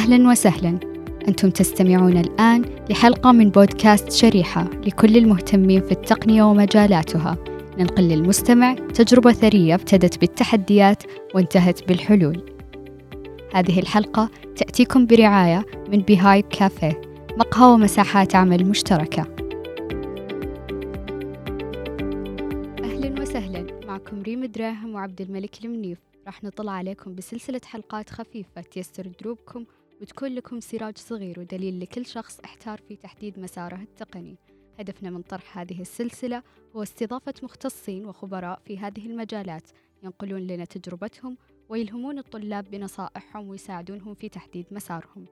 [0.00, 0.80] أهلا وسهلا.
[1.28, 7.36] أنتم تستمعون الآن لحلقة من بودكاست شريحة لكل المهتمين في التقنية ومجالاتها.
[7.78, 11.02] ننقل للمستمع تجربة ثرية ابتدت بالتحديات
[11.34, 12.54] وانتهت بالحلول.
[13.54, 17.00] هذه الحلقة تأتيكم برعاية من بيهايب كافيه
[17.36, 19.22] مقهى ومساحات عمل مشتركة.
[22.84, 23.66] أهلا وسهلا.
[23.86, 25.98] معكم ريم دراهم وعبد الملك المنيف.
[26.26, 29.64] راح نطل عليكم بسلسلة حلقات خفيفة تيسر دروبكم
[30.00, 34.36] وتكون لكم سراج صغير ودليل لكل شخص أحتار في تحديد مساره التقني.
[34.78, 36.42] هدفنا من طرح هذه السلسلة
[36.76, 39.70] هو استضافة مختصين وخبراء في هذه المجالات
[40.02, 41.36] ينقلون لنا تجربتهم
[41.68, 45.26] ويلهمون الطلاب بنصائحهم ويساعدونهم في تحديد مسارهم.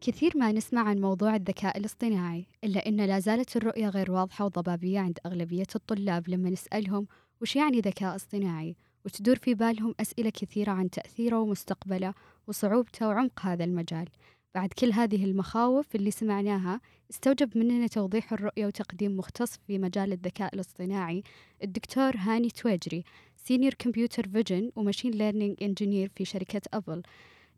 [0.00, 5.00] كثير ما نسمع عن موضوع الذكاء الاصطناعي إلا أن لا زالت الرؤية غير واضحة وضبابية
[5.00, 7.06] عند أغلبية الطلاب لما نسألهم
[7.40, 8.76] وش يعني ذكاء اصطناعي.
[9.06, 12.14] وتدور في بالهم أسئلة كثيرة عن تأثيره ومستقبله
[12.46, 14.08] وصعوبته وعمق هذا المجال.
[14.54, 20.54] بعد كل هذه المخاوف اللي سمعناها استوجب مننا توضيح الرؤية وتقديم مختص في مجال الذكاء
[20.54, 21.22] الاصطناعي
[21.62, 23.04] الدكتور هاني تويجري
[23.36, 27.02] senior computer vision و machine learning engineer في شركة أبل.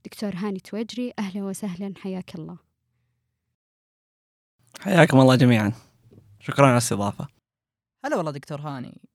[0.04, 2.58] دكتور هاني تويجري أهلا وسهلا حياك الله.
[4.80, 5.72] حياكم الله جميعا.
[6.40, 7.28] شكرا على الاستضافة.
[8.04, 9.07] هلا والله دكتور هاني.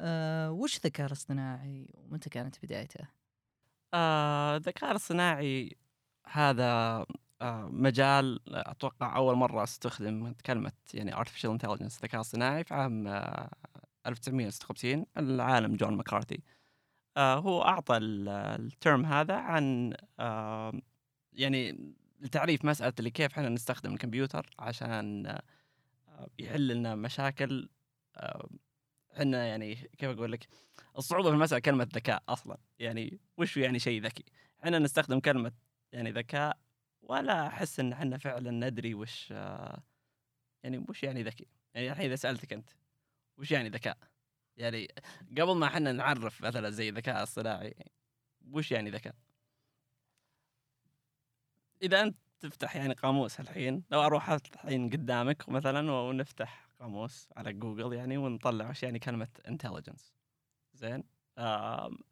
[0.00, 3.08] أه وش الذكاء الاصطناعي ومتى كانت بدايته؟
[3.94, 5.76] آه، الذكاء الاصطناعي
[6.26, 6.64] هذا
[7.42, 13.50] آه، مجال أتوقع أول مرة أستخدم كلمة يعني artificial intelligence الذكاء الصناعي في عام آه،
[14.06, 16.42] 1956 العالم جون مكارثي
[17.16, 20.72] آه، هو أعطى ال- الترم هذا عن آه،
[21.32, 25.42] يعني لتعريف مسألة اللي كيف إحنا نستخدم الكمبيوتر عشان آه،
[26.38, 27.68] يحل لنا مشاكل
[28.16, 28.48] آه،
[29.16, 30.46] إحنا يعني كيف أقول لك
[30.98, 32.58] الصعوبة في المسألة كلمة ذكاء أصلا.
[32.78, 34.24] يعني وش يعني شيء ذكي؟
[34.64, 35.52] إحنا نستخدم كلمة
[35.92, 36.58] يعني ذكاء
[37.02, 39.30] ولا أحس إن إحنا فعلا ندري وش
[40.62, 42.70] يعني وش يعني ذكي؟ يعني الحين إذا سألتك أنت
[43.38, 43.98] وش يعني ذكاء؟
[44.56, 44.88] يعني
[45.38, 47.74] قبل ما إحنا نعرف مثلا زي الذكاء الصناعي
[48.50, 49.14] وش يعني ذكاء؟
[51.82, 57.92] إذا أنت تفتح يعني قاموس الحين لو أروح الحين قدامك مثلا ونفتح قاموس على جوجل
[57.92, 60.12] يعني ونطلع وش يعني كلمة intelligence.
[60.74, 61.04] زين؟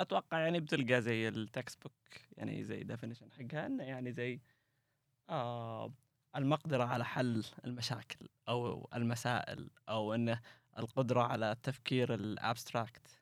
[0.00, 1.92] أتوقع يعني بتلقى زي ال textbook
[2.36, 4.40] يعني زي definition حقها إنه يعني زي
[5.30, 5.92] آه
[6.36, 10.40] المقدرة على حل المشاكل أو المسائل أو إنه
[10.78, 13.20] القدرة على التفكير ال abstract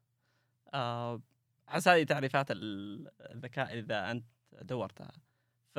[0.75, 1.23] آه
[1.69, 5.13] احس هذه تعريفات ال- الذكاء إذا أنت دورتها.
[5.75, 5.79] ف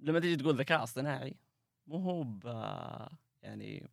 [0.00, 1.36] لما تيجي تقول ذكاء اصطناعي
[1.86, 2.24] مو هو
[3.46, 3.88] يعني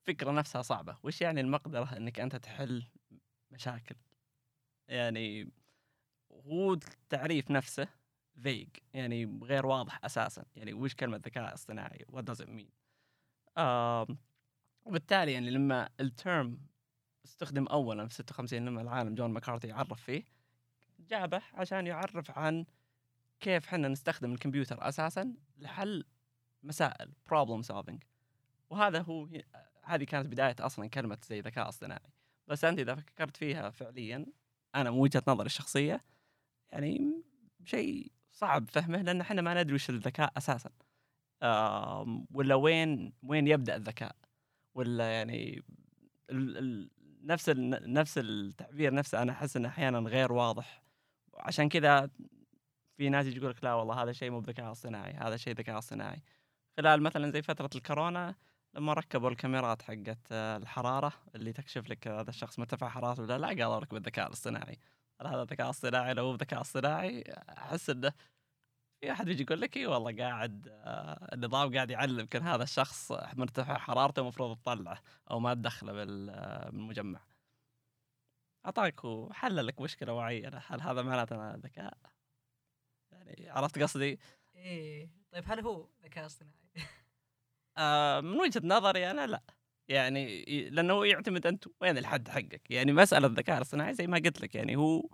[0.00, 0.96] الفكرة نفسها صعبة.
[1.02, 2.86] وش يعني المقدرة إنك أنت تحل
[3.50, 3.96] مشاكل؟
[4.88, 5.52] يعني
[6.32, 7.88] هو التعريف نفسه
[8.42, 10.44] فيج يعني غير واضح أساسا.
[10.56, 12.70] يعني وش كلمة ذكاء اصطناعي؟ Does it mean
[13.58, 14.18] آم،
[14.84, 16.66] وبالتالي يعني لما الترم
[17.24, 20.24] استخدم اولا في 56 لما العالم جون ماكارثي عرف فيه
[20.98, 22.66] جابه عشان يعرف عن
[23.40, 26.04] كيف حنا نستخدم الكمبيوتر أساسا لحل
[26.62, 27.98] مسائل problem solving.
[28.70, 29.28] وهذا هو
[29.82, 32.10] هذه كانت بداية أصلا كلمة زي ذكاء اصطناعي.
[32.48, 34.26] بس أنت إذا فكرت فيها فعليا
[34.74, 36.04] أنا من وجهة نظري الشخصية
[36.70, 37.22] يعني
[37.64, 40.70] شيء صعب فهمه لأن إحنا ما ندري وش الذكاء أساسا.
[42.30, 44.16] ولا وين وين يبدأ الذكاء؟
[44.74, 45.62] ولا يعني
[46.30, 46.90] ال ال
[47.22, 50.82] نفس ال نفس التعبير نفسه أنا أحس إنه أحيانا غير واضح.
[51.34, 52.10] عشان كذا
[52.96, 56.22] في ناس يقول لك لا والله هذا شيء مو بذكاء اصطناعي هذا شيء ذكاء اصطناعي.
[56.78, 58.34] خلال مثلا زي فترة الكورونا
[58.74, 63.48] لما ركبوا الكاميرات حقت آه، الحرارة اللي تكشف لك هذا الشخص مرتفع حرارته ولا لا
[63.48, 64.78] قالوا لك بالذكاء الاصطناعي.
[65.20, 68.12] هل هذا ذكاء اصطناعي لو هو ذكاء اصطناعي أحس إنه
[69.00, 73.12] في أحد بيجي يقول لك إي والله قاعد آه، النظام قاعد يعلم كان هذا الشخص
[73.12, 77.20] مرتفع حرارته المفروض تطلعه أو ما تدخله آه، بالمجمع.
[78.66, 80.62] أعطاك وحل لك مشكلة معينة.
[80.66, 81.98] هل هذا معناته أنا ذكاء؟
[83.12, 84.18] يعني عرفت قصدي؟
[84.54, 86.65] إيه طيب هل هو ذكاء اصطناعي؟
[87.78, 89.42] آه من وجهة نظري أنا لا.
[89.88, 92.70] يعني لأنه يعتمد أنت وين الحد حقك.
[92.70, 95.08] يعني مسألة الذكاء الاصطناعي زي ما قلت لك يعني هو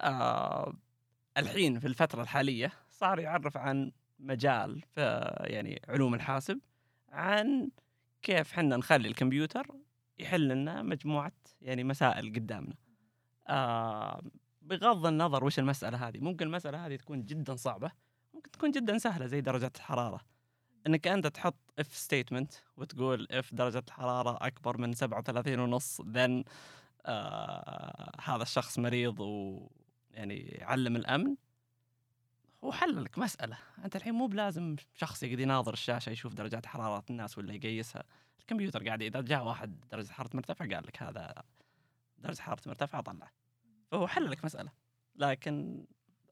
[0.00, 0.74] آه
[1.36, 5.00] الحين في الفترة الحالية صار يعرف عن مجال في
[5.40, 6.60] يعني علوم الحاسب
[7.08, 7.70] عن
[8.22, 9.66] كيف حنا نخلي الكمبيوتر
[10.18, 12.74] يحل لنا مجموعة يعني مسائل قدامنا.
[13.48, 14.22] آه
[14.62, 17.90] بغض النظر وش المسألة هذه ممكن المسألة هذه تكون جدا صعبة
[18.34, 20.20] ممكن تكون جدا سهلة زي درجه الحرارة.
[20.86, 26.44] إنك أنت تحط if statement وتقول if درجة الحرارة أكبر من 37 ونص then
[27.06, 31.36] آه هذا الشخص مريض ويعني يعلم الأمن.
[32.64, 33.58] هو حل لك مسألة.
[33.84, 38.04] أنت الحين مو بلازم شخص يقعد يناظر الشاشة يشوف درجات حرارة الناس ولا يقيسها.
[38.40, 41.42] الكمبيوتر قاعد اذا جاء واحد درجة حرارته مرتفعة قال لك هذا
[42.18, 43.30] درجة حرارته مرتفعة طلع.
[43.90, 44.72] فهو حل لك مسألة.
[45.16, 45.84] لكن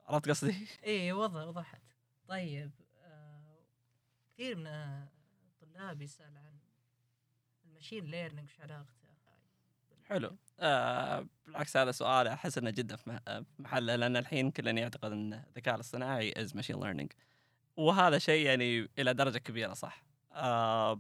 [0.07, 1.83] عرفت قصدي؟ اي وضح وضحت
[2.29, 2.71] طيب.
[4.35, 6.59] كثير من الطلاب يسأل عن
[7.67, 9.05] ال machine learning وش علاقته.
[10.05, 10.37] حلو.
[10.61, 15.33] آه بالعكس هذا سؤال أحس إنه جدا في في محله لأن الحين كلنا يعتقد إن
[15.33, 17.13] الذكاء الاصطناعي is machine learning
[17.77, 20.99] وهذا شيء يعني إلى درجة كبيرة صح؟ آه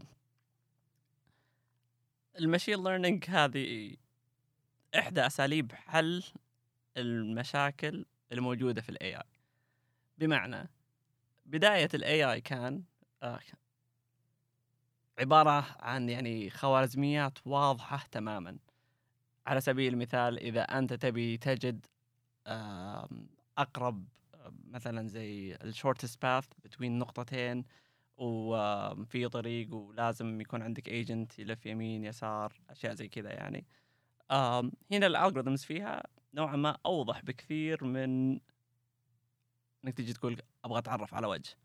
[2.39, 3.97] ال machine learning هذه
[4.99, 6.25] إحدى أساليب حل
[6.97, 9.23] المشاكل الموجودة في ال AI
[10.19, 10.69] بمعنى
[11.47, 12.83] بداية ال AI كان
[15.19, 18.59] عبارة عن يعني خوارزميات واضحة تماما.
[19.47, 21.87] على سبيل المثال إذا أنت تبي تجد
[22.47, 23.29] آم،
[24.65, 26.47] مثلا زي ال shortest path
[26.79, 27.65] بين نقطتين
[28.17, 33.67] وفي طريق ولازم يكون عندك agent يلف يمين يسار أشياء زي كذا يعني.
[34.93, 36.03] هنا ال algorithms فيها
[36.35, 38.41] نوعا ما أوضح بكثير من
[39.85, 41.56] إنك تجي تقول أبغى أتعرف على وجه.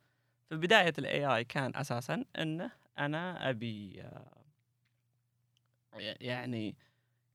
[0.50, 4.46] في بداية ال AI كان أساسا إنه أنا أبي آه،
[6.22, 6.76] يعني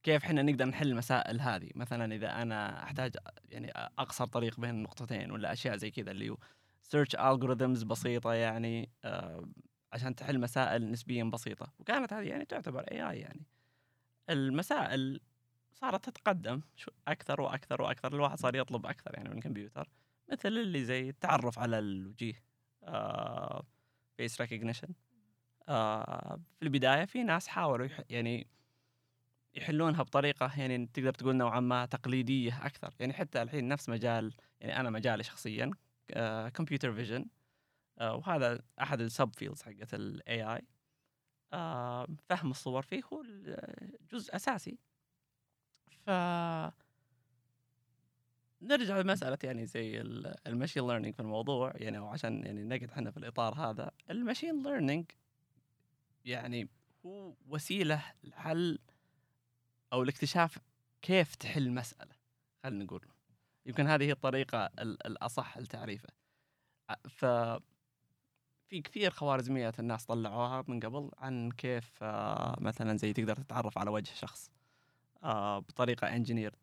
[0.03, 1.69] كيف إحنا نقدر نحل المسائل هذه.
[1.75, 3.15] مثلا إذا أنا أحتاج
[3.49, 6.37] يعني أقصر طريق بين النقطتين ولا أشياء زي كذا اللي هو
[6.81, 9.45] search algorithms بسيطة يعني آه
[9.93, 11.73] عشان تحل مسائل نسبيا بسيطة.
[11.79, 13.45] وكانت هذه يعني تعتبر AI يعني.
[14.29, 15.19] المسائل
[15.73, 16.61] صارت تتقدم
[17.07, 18.13] أكثر وأكثر وأكثر.
[18.15, 19.89] الواحد صار يطلب أكثر يعني من الكمبيوتر.
[20.31, 22.43] مثل اللي زي التعرف على الوجيه
[24.17, 24.87] face recognition
[26.55, 28.47] في البداية في ناس حاولوا يح- يعني
[29.53, 32.93] يحلونها بطريقة يعني تقدر تقول نوعا ما تقليدية أكثر.
[32.99, 35.71] يعني حتى الحين نفس مجال يعني أنا مجالي شخصيا
[36.53, 37.25] computer vision
[38.01, 40.61] وهذا أحد ال subfields حقت ال AI
[42.29, 43.23] فهم الصور فيه هو
[44.11, 44.77] جزء أساسي.
[46.05, 46.09] ف
[48.65, 50.01] نرجع لمسألة يعني زي
[50.47, 53.91] ال machine learning في الموضوع يعني أو عشان يعني نقعد إحنا في الإطار هذا.
[54.09, 55.05] ال machine learning
[56.25, 56.69] يعني
[57.05, 58.79] هو وسيلة لحل
[59.93, 60.57] أو لاكتشاف
[61.01, 62.11] كيف تحل مسألة
[62.63, 63.05] خلينا نقول.
[63.65, 66.09] يمكن هذه هي الطريقة ال- الأصح لتعريفه.
[67.09, 67.25] ف
[68.67, 73.89] في كثير خوارزميات الناس طلعوها من قبل عن كيف آه، مثلا زي تقدر تتعرف على
[73.89, 74.51] وجه شخص
[75.23, 76.55] آه، بطريقة engineered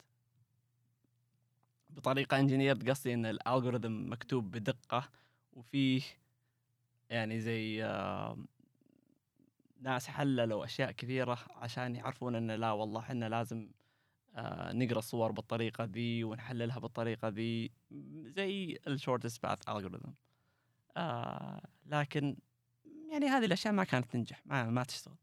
[1.96, 5.08] بطريقة engineered قصدي إن ال algorithm مكتوب بدقة
[5.52, 6.02] وفيه
[7.10, 8.38] يعني زي آه،
[9.80, 13.68] ناس حللوا أشياء كثيرة عشان يعرفون ان لا والله إحنا لازم
[14.34, 17.70] آه، نقرأ الصور بالطريقة ذي ونحللها بالطريقة ذي
[18.24, 20.10] زي ال shortest path algorithm
[21.86, 22.36] لكن
[23.10, 25.16] يعني هذه الأشياء ما كانت تنجح ما ما تشتغل.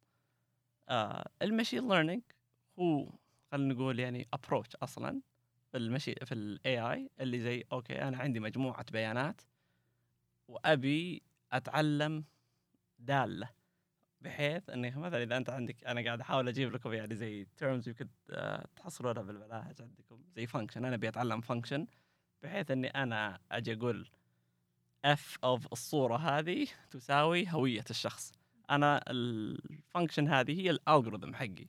[0.89, 2.21] آه ال machine learning
[2.80, 3.12] هو
[3.51, 5.21] خلينا نقول يعني approach أصلا.
[5.71, 9.42] في المشي في ال AI اللي زي okay أنا عندي مجموعة بيانات
[10.48, 11.21] وأبي
[11.51, 12.25] أتعلم
[13.00, 13.50] دالة
[14.21, 18.07] بحيث إنك مثلا إذا أنت عندك أنا قاعد أحاول أجيب لكم يعني زي terms يمكن
[18.76, 21.88] تحصلونها بالمناهج عندكم زي function أنا أبي أتعلم function
[22.44, 24.09] بحيث إني أنا أجي أقول
[25.06, 28.31] f of الصورة هذه تساوي هوية الشخص.
[28.69, 31.68] أنا ال function هذه هي ال algorithm حقي.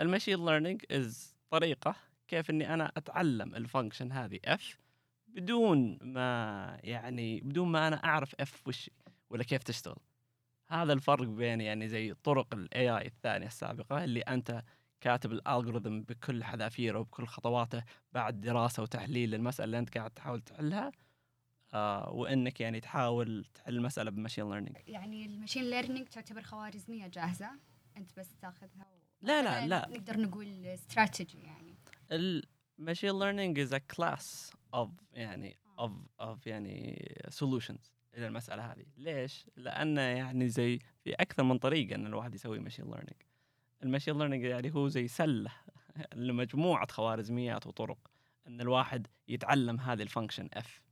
[0.00, 1.96] ال machine learning is طريقة
[2.28, 4.78] كيف إني أنا أتعلم ال function هذه f
[5.28, 8.90] بدون ما يعني بدون ما أنا أعرف f وش
[9.30, 9.96] ولا كيف تشتغل.
[10.68, 14.62] هذا الفرق بين يعني زي طرق ال AI الثانية السابقة اللي أنت
[15.00, 20.40] كاتب ال algorithm بكل حذافيره وبكل خطواته بعد دراسة وتحليل للمسألة اللي أنت قاعد تحاول
[20.40, 20.92] تحلها
[21.74, 27.06] آه وإنك يعني تحاول تحل المسألة ب machine learning يعني ال machine learning تعتبر خوارزمية
[27.06, 27.50] جاهزة؟
[27.96, 28.98] أنت بس تاخذها و...
[29.22, 29.88] لا لا لا.
[29.90, 31.73] نقدر نقول استراتيجي يعني.
[32.12, 38.84] ال machine learning is a class of يعني of of يعني solutions إلى المسألة هذه.
[38.96, 43.22] ليش؟ لأنه يعني زي في أكثر من طريقة إن الواحد يسوي machine learning
[43.82, 45.50] ال machine learning يعني هو زي سلة
[46.14, 47.98] لمجموعة خوارزميات وطرق
[48.46, 50.82] إن الواحد يتعلم هذه ال function f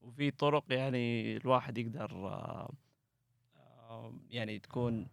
[0.00, 2.72] وفي طرق يعني الواحد يقدر آه،
[3.56, 5.08] آه، يعني تكون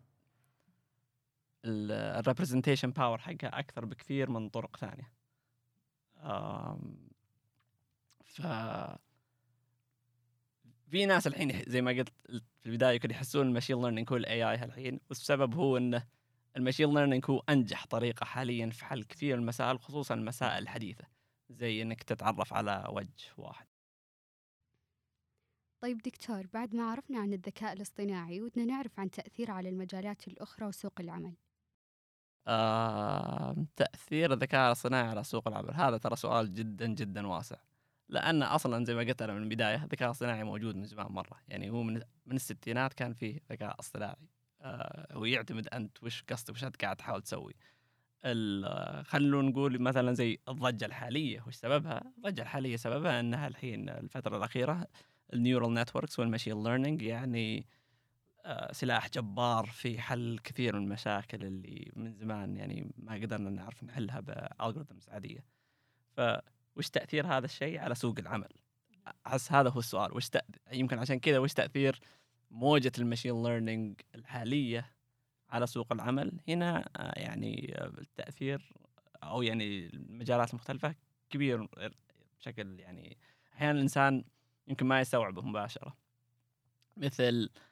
[1.67, 5.12] ال representation power حقها أكثر بكثير من طرق ثانية.
[8.24, 8.41] ف
[10.88, 12.09] في ناس الحين زي ما قلت
[12.59, 16.07] في البداية كانوا يحسون ال machine learning هو ال AI الحين والسبب هو انه
[16.57, 21.03] المشين ليرنينج هو أنجح طريقة حاليا في حل كثير من المسائل خصوصا المسائل الحديثة
[21.50, 23.67] زي إنك تتعرف على وجه واحد.
[25.81, 30.67] طيب دكتور بعد ما عرفنا عن الذكاء الاصطناعي ودنا نعرف عن تأثيره على المجالات الأخرى
[30.67, 31.33] وسوق العمل.
[33.75, 35.73] تأثير الذكاء الصناعي على سوق العمل.
[35.73, 37.55] هذا ترى سؤال جدا جدا واسع.
[38.09, 41.39] لأن أصلا زي ما قلت أنا من البداية الذكاء الصناعي موجود من زمان مرة.
[41.47, 41.93] يعني هو من
[42.25, 44.27] من الستينات كان فيه ذكاء اصطناعي.
[44.61, 47.53] آه ويعتمد أنت وش قصدك وش قاعد تحاول تسوي.
[49.03, 54.87] خلونا نقول مثلا زي الضجة الحالية وش سببها؟ الضجة الحالية سببها أنها الحين الفترة الأخيرة
[55.33, 57.67] ال neural networks وال machine learning يعني
[58.71, 64.19] سلاح جبار في حل كثير من المشاكل اللي من زمان يعني ما قدرنا نعرف نحلها
[64.19, 65.45] ب algorithms عادية.
[66.17, 68.49] فوش تأثير هذا الشيء على سوق العمل؟
[69.27, 70.41] أحس هذا هو السؤال، وش تأ...
[70.71, 71.99] يمكن عشان كذا وش تأثير
[72.51, 74.91] موجة المشين ليرنينج الحالية
[75.49, 78.73] على سوق العمل؟ هنا آه، يعني آه، التأثير
[79.23, 80.95] أو يعني المجالات المختلفة
[81.29, 81.67] كبير
[82.39, 83.17] بشكل يعني
[83.53, 84.23] أحيانا الإنسان
[84.67, 85.97] يمكن ما يستوعبه مباشرة.
[86.97, 87.66] مثل آه،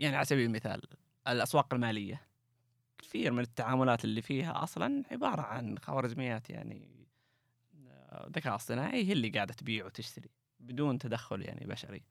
[0.00, 0.82] يعني على سبيل المثال
[1.28, 2.20] الأسواق المالية.
[2.98, 7.06] كثير من التعاملات اللي فيها أصلا عبارة عن خوارزميات يعني
[7.88, 12.02] آه، ذكاء اصطناعي هي اللي قاعدة تبيع وتشتري بدون تدخل يعني بشري.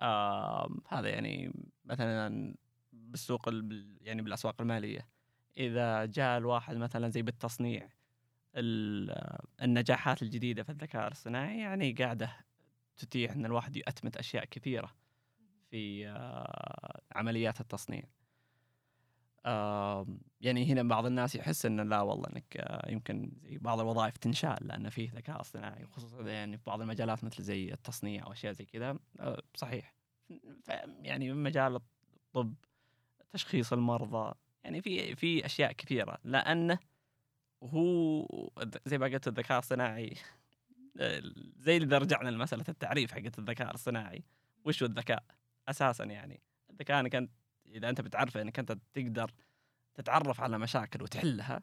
[0.00, 1.52] آه هذا يعني
[1.84, 2.54] مثلا
[2.92, 5.08] بالسوق ال- بال- يعني بالأسواق المالية.
[5.56, 7.88] إذا جاء الواحد مثلا زي بالتصنيع
[8.56, 12.36] ال- آه، النجاحات الجديدة في الذكاء الاصطناعي يعني قاعدة
[12.96, 14.94] تتيح إن الواحد يأتمت أشياء كثيرة.
[15.72, 18.02] في آه، عمليات التصنيع.
[20.40, 24.56] يعني هنا بعض الناس يحس ان لا والله إنك آه، يمكن زي بعض الوظائف تنشال
[24.60, 28.64] لأن فيه ذكاء اصطناعي خصوصا يعني في بعض المجالات مثل زي التصنيع أو أشياء زي
[28.64, 28.98] كذا.
[29.20, 29.94] آه، صحيح.
[31.02, 32.54] يعني من مجال الطب
[33.32, 36.18] تشخيص المرضى يعني في في أشياء كثيرة.
[36.24, 36.78] لأنه
[37.62, 38.26] هو
[38.86, 40.16] زي ما قلت الذكاء الصناعي
[41.56, 44.24] زي اذا رجعنا لمسألة التعريف حقت الذكاء الصناعي
[44.64, 45.24] وش هو الذكاء؟
[45.68, 46.40] أساسا يعني.
[46.70, 47.30] الذكاء انك انت
[47.66, 49.32] إذا أنت بتعرفه إنك أنت تقدر
[49.94, 51.62] تتعرف على مشاكل وتحلها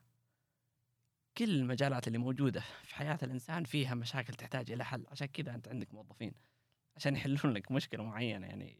[1.37, 5.05] كل المجالات اللي موجودة في حياة الإنسان فيها مشاكل تحتاج إلى حل.
[5.11, 6.33] عشان كذا أنت عندك موظفين.
[6.95, 8.77] عشان يحلون لك مشكلة معينة يعني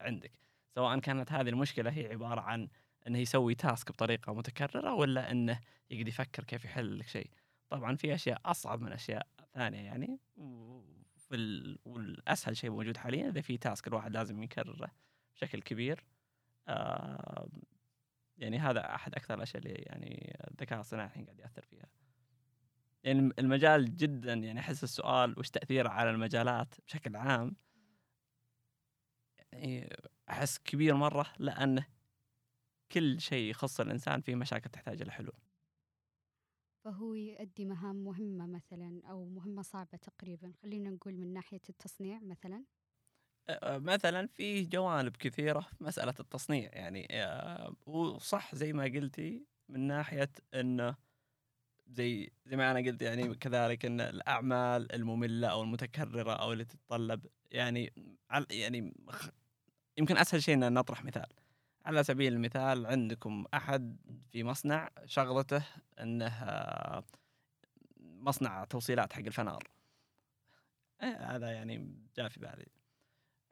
[0.00, 0.32] عندك.
[0.74, 2.68] سواء كانت هذه المشكلة هي عبارة عن
[3.06, 7.30] إنه يسوي تاسك بطريقة متكررة ولا إنه يقدر يفكر كيف يحل لك شيء.
[7.68, 10.18] طبعا في أشياء أصعب من أشياء ثانية يعني.
[11.84, 14.90] والأسهل شيء موجود حاليا إذا في تاسك الواحد لازم يكرره
[15.34, 16.04] بشكل كبير.
[16.68, 17.48] آه
[18.38, 21.86] يعني هذا أحد أكثر الأشياء اللي يعني الذكاء الصناعي الحين قاعد يأثر فيها.
[23.04, 27.56] يعني المجال جدا يعني أحس السؤال وش تأثيره على المجالات بشكل عام.
[29.52, 29.96] يعني
[30.30, 31.86] أحس كبير مرة لأنه
[32.92, 35.49] كل شيء يخص الإنسان فيه مشاكل تحتاج إلى حلول
[36.84, 42.64] فهو يؤدي مهام مهمة مثلا أو مهمة صعبة تقريبا خلينا نقول من ناحية التصنيع مثلا.
[43.64, 47.08] مثلا في جوانب كثيرة في مسألة التصنيع يعني
[47.86, 50.96] وصح زي ما قلتي من ناحية انه
[51.88, 57.26] زي زي ما أنا قلت يعني كذلك إن الأعمال المملة أو المتكررة أو اللي تتطلب
[57.52, 57.94] يعني
[58.50, 58.94] يعني
[59.98, 61.26] يمكن أسهل شيء إن نطرح مثال.
[61.84, 63.96] على سبيل المثال عندكم أحد
[64.30, 65.62] في مصنع شغلته
[66.00, 67.04] إنه آه،
[68.00, 69.62] مصنع توصيلات حق الفنار.
[71.02, 72.66] إيه، هذا يعني جاء في بالي.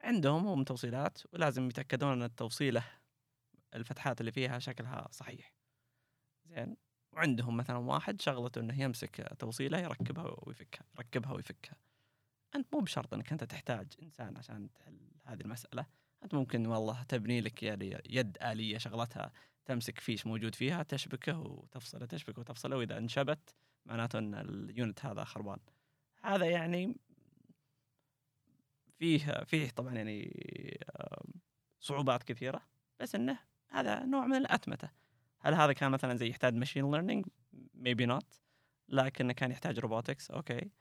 [0.01, 2.83] عندهم هم توصيلات ولازم يتأكدون إن التوصيله
[3.73, 5.53] الفتحات اللي فيها شكلها صحيح.
[6.45, 6.77] زين؟
[7.13, 11.75] وعندهم مثلا واحد شغلته إنه يمسك توصيله يركبها ويفكها يركبها ويفكها.
[12.55, 15.85] أنت مو بشرط إنك أنت تحتاج إنسان عشان تحل هذه المسألة.
[16.23, 19.31] أنت ممكن والله تبني لك يعني يد آلية شغلتها
[19.65, 25.23] تمسك فيش موجود فيها تشبكه وتفصله تشبكه وتفصله وإذا انشبت معناته إن ال unit هذا
[25.23, 25.57] خربان.
[26.23, 26.95] هذا يعني
[28.99, 30.33] فيه فيه طبعا يعني
[31.79, 32.61] صعوبات كثيرة
[32.99, 34.89] بس إنه هذا نوع من الأتمتة.
[35.39, 37.25] هل هذا كان مثلا زي يحتاج machine learning
[37.73, 38.41] maybe not
[38.89, 40.71] لكنه كان يحتاج robotics okay.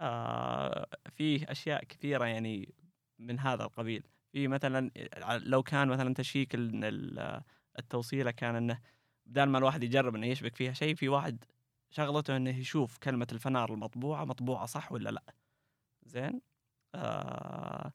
[0.00, 2.74] آه فيه أشياء كثيرة يعني
[3.18, 4.06] من هذا القبيل.
[4.32, 4.90] في مثلا
[5.44, 7.42] لو كان مثلا check ال-
[7.78, 8.80] التوصيلة كان إنه
[9.26, 11.44] بدال ما الواحد يجرب إنه يشبك فيها شيء في واحد
[11.90, 15.22] شغلته إنه يشوف كلمة الفنار المطبوعة مطبوعة صح ولا لا.
[16.06, 16.40] زين؟
[16.94, 17.92] آه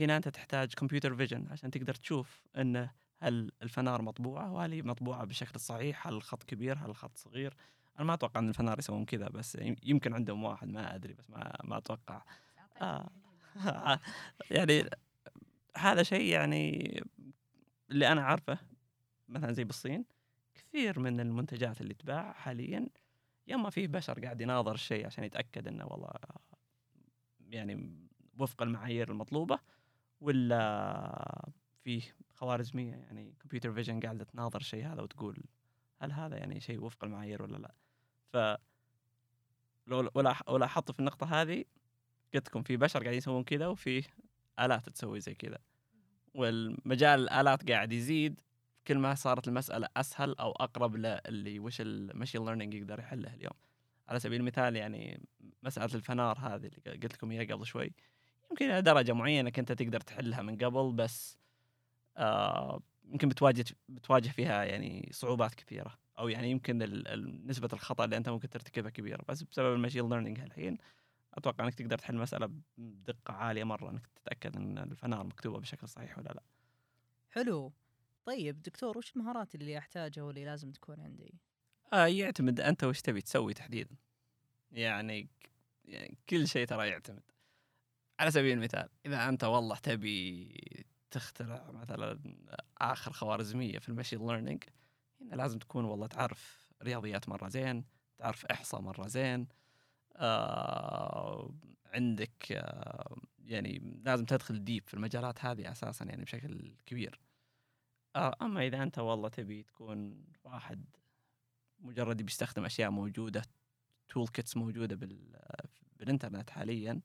[0.00, 5.24] هنا أنت تحتاج كمبيوتر فيجن عشان تقدر تشوف انه هل الفنار مطبوعة وهل هي مطبوعة
[5.24, 7.56] بالشكل الصحيح هل الخط كبير هل الخط صغير.
[7.98, 11.30] أنا ما أتوقع إن الفنار يسوون كذا بس يم- يمكن عندهم واحد ما أدري بس
[11.30, 12.22] ما ما أتوقع.
[12.82, 13.10] آه.
[14.50, 14.90] يعني
[15.76, 17.02] هذا شيء يعني
[17.90, 18.58] اللي أنا عارفه
[19.28, 20.04] مثلا زي بالصين
[20.54, 22.88] كثير من المنتجات اللي تباع حاليا
[23.46, 26.10] يا اما فيه بشر قاعد يناظر الشيء عشان يتأكد إنه والله
[27.50, 27.92] يعني
[28.38, 29.58] وفق المعايير المطلوبة
[30.20, 31.48] ولا
[31.84, 32.02] فيه
[32.34, 35.44] خوارزمية يعني كمبيوتر فيجن قاعدة تناظر الشيء هذا وتقول
[35.98, 37.74] هل هذا يعني شيء وفق المعايير ولا لا؟
[38.32, 38.58] ف
[39.86, 41.64] لو ولا ولا حط في النقطة هذه
[42.34, 44.02] قلت لكم في بشر قاعدين يسوون كذا وفي
[44.58, 45.58] آلات تسوي زي كذا.
[46.34, 48.40] والمجال الآلات قاعد يزيد
[48.86, 53.54] كل ما صارت المسألة أسهل أو أقرب للي وش المشين ليرنينج يقدر يحله اليوم.
[54.08, 55.20] على سبيل المثال يعني
[55.62, 57.92] مسألة الفنار هذه اللي قلت لكم إياها قبل شوي
[58.50, 61.38] يمكن إلى درجة معينة كنت تقدر تحلها من قبل بس
[62.16, 65.98] آه يمكن بتواجه بتواجه فيها يعني صعوبات كثيرة.
[66.18, 66.78] أو يعني يمكن
[67.46, 70.78] نسبة الخطأ اللي أنت ممكن ترتكبها كبيرة بس بسبب المشين ليرنينج الحين
[71.38, 76.18] أتوقع إنك تقدر تحل مسألة بدقة عالية مرة إنك تتأكد إن الفنار مكتوبة بشكل صحيح
[76.18, 76.42] ولا لا.
[77.30, 77.72] حلو.
[78.24, 81.34] طيب دكتور وش المهارات اللي أحتاجها واللي لازم تكون عندي؟
[81.92, 83.96] آه يعتمد أنت وش تبي تسوي تحديدا.
[84.72, 85.28] يعني,
[85.84, 87.22] يعني كل شيء ترى يعتمد.
[88.20, 92.20] على سبيل المثال إذا أنت والله تبي تخترع مثلا
[92.78, 94.64] آخر خوارزمية في ال machine learning
[95.20, 97.84] هنا لازم تكون والله تعرف رياضيات مرة زين
[98.18, 99.48] تعرف إحصاء مرة زين
[100.18, 101.54] آه
[101.86, 107.20] عندك آه يعني لازم تدخل deep في المجالات هذه أساسا يعني بشكل كبير.
[108.16, 110.84] آه أما إذا أنت والله تبي تكون واحد
[111.80, 113.42] مجرد بيستخدم أشياء موجودة
[114.08, 115.36] toolkits موجودة بال
[115.96, 117.00] بالإنترنت حاليا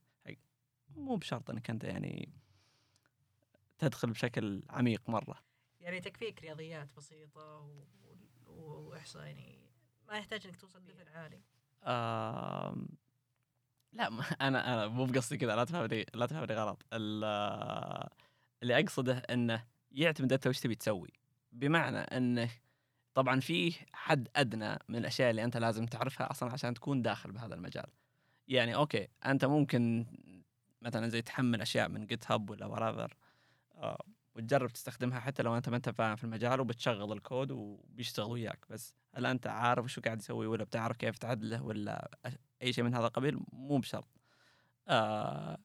[0.95, 2.33] مو بشرط إنك أنت يعني
[3.77, 5.43] تدخل بشكل عميق مرة.
[5.81, 7.69] يعني تكفيك رياضيات بسيطة
[8.47, 9.59] وإحصاء يعني
[10.07, 11.41] ما يحتاج إنك توصل ليفل عالي.
[11.83, 12.75] آه
[13.93, 14.07] لا
[14.47, 16.83] أنا أنا مو بقصدي كذا لا تفهمني لا تفهمني غلط.
[18.63, 21.13] اللي أقصده إنه يعتمد أنت وش تبي تسوي.
[21.51, 22.49] بمعنى إنه
[23.13, 27.55] طبعا في حد أدنى من الأشياء اللي أنت لازم تعرفها أصلا عشان تكون داخل بهذا
[27.55, 27.87] المجال.
[28.47, 30.05] يعني okay أنت ممكن
[30.81, 33.17] مثلا زي تحمل أشياء من GitHub ولا ورافر
[34.35, 38.65] وتجرب تستخدمها حتى لو أنت ما أنت فاهم في المجال وبتشغل الكود وبيشتغل وياك.
[38.69, 42.11] بس هل أنت عارف شو قاعد يسوي ولا بتعرف كيف تعدله ولا
[42.61, 44.07] أي شيء من هذا القبيل؟ مو بشرط.
[44.87, 45.57] آه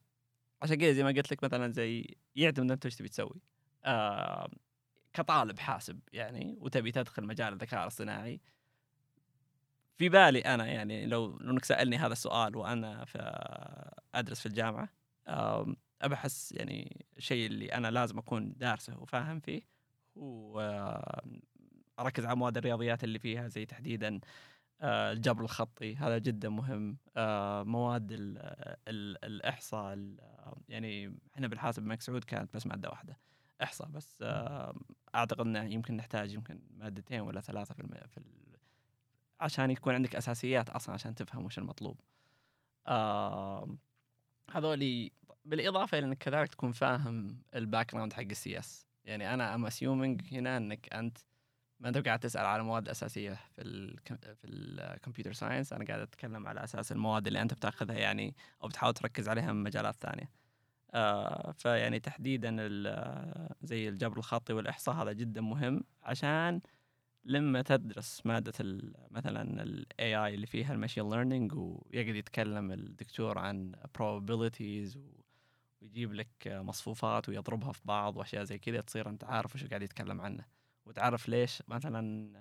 [0.61, 3.41] عشان كذا زي ما قلت لك مثلا زي يعتمد أنت إيش تبي تسوي.
[3.85, 4.49] آه
[5.13, 8.41] كطالب حاسب يعني وتبي تدخل مجال الذكاء الاصطناعي.
[9.97, 13.19] في بالي أنا يعني لو إنك سألني هذا السؤال وأنا في
[14.15, 14.89] أدرس في الجامعة
[16.01, 19.61] أبحث يعني الشيء اللي أنا لازم أكون دارسه وفاهم فيه
[20.17, 20.59] هو
[21.99, 24.19] أركز على مواد الرياضيات اللي فيها زي تحديدا
[24.81, 26.97] آه، الجبر الخطي هذا جدا مهم.
[27.17, 28.37] آه، مواد ال
[28.87, 30.15] ال الإحصاء
[30.69, 33.17] يعني إحنا بالحاسب الملك سعود كانت بس مادة واحدة
[33.63, 34.23] إحصاء بس.
[35.15, 37.89] أعتقد إنه يمكن نحتاج يمكن مادتين ولا ثلاثة في, الم...
[38.07, 38.23] في ال...
[39.39, 41.99] عشان يكون عندك أساسيات أصلا عشان تفهم وش المطلوب.
[44.51, 45.11] هذولي
[45.49, 50.21] بالإضافة إلى إنك كذلك تكون فاهم ال background حق ال CS يعني أنا I'm assuming
[50.31, 51.17] هنا إنك أنت
[51.79, 53.97] ما أنت قاعد تسأل على المواد الاساسيه في ال
[54.35, 58.67] في ال computer science أنا قاعد أتكلم على أساس المواد اللي أنت بتاخذها يعني أو
[58.67, 60.29] بتحاول تركز عليها من مجالات ثانية.
[60.93, 62.55] آه فيعني تحديدا
[63.61, 66.61] زي الجبر الخطي والإحصاء هذا جدا مهم عشان
[67.25, 68.53] لما تدرس مادة
[69.11, 74.97] مثلا ال AI اللي فيها ال machine learning ويقعد يتكلم الدكتور عن probabilities
[75.81, 80.21] ويجيب لك مصفوفات ويضربها في بعض وأشياء زي كذا تصير أنت عارف وش قاعد يتكلم
[80.21, 80.45] عنه.
[80.85, 82.31] وتعرف ليش مثلا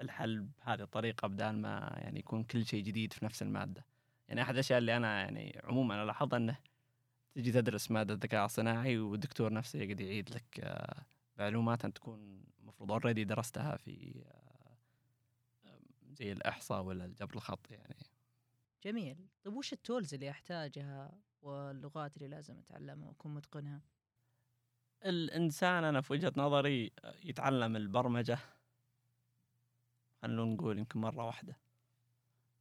[0.00, 3.86] الحل بهذه الطريقة بدال ما يعني يكون كل شيء جديد في نفس المادة.
[4.28, 6.58] يعني أحد الأشياء اللي أنا يعني عموما ألاحظها أنه
[7.34, 11.04] تجي تدرس مادة الذكاء الصناعي والدكتور نفسه يقعد يعيد لك آه،
[11.38, 14.24] معلومات أنت تكون المفروض already درستها في
[16.12, 17.96] زي الإحصاء ولا الجبر الخطي يعني.
[18.84, 19.16] جميل.
[19.44, 23.80] طيب وش ال tools اللي أحتاجها واللغات اللي لازم أتعلمها وأكون متقنها؟
[25.04, 26.92] الإنسان أنا في وجهة نظري
[27.24, 28.38] يتعلم البرمجة.
[30.22, 31.56] خلونا نقول يمكن مرة واحدة.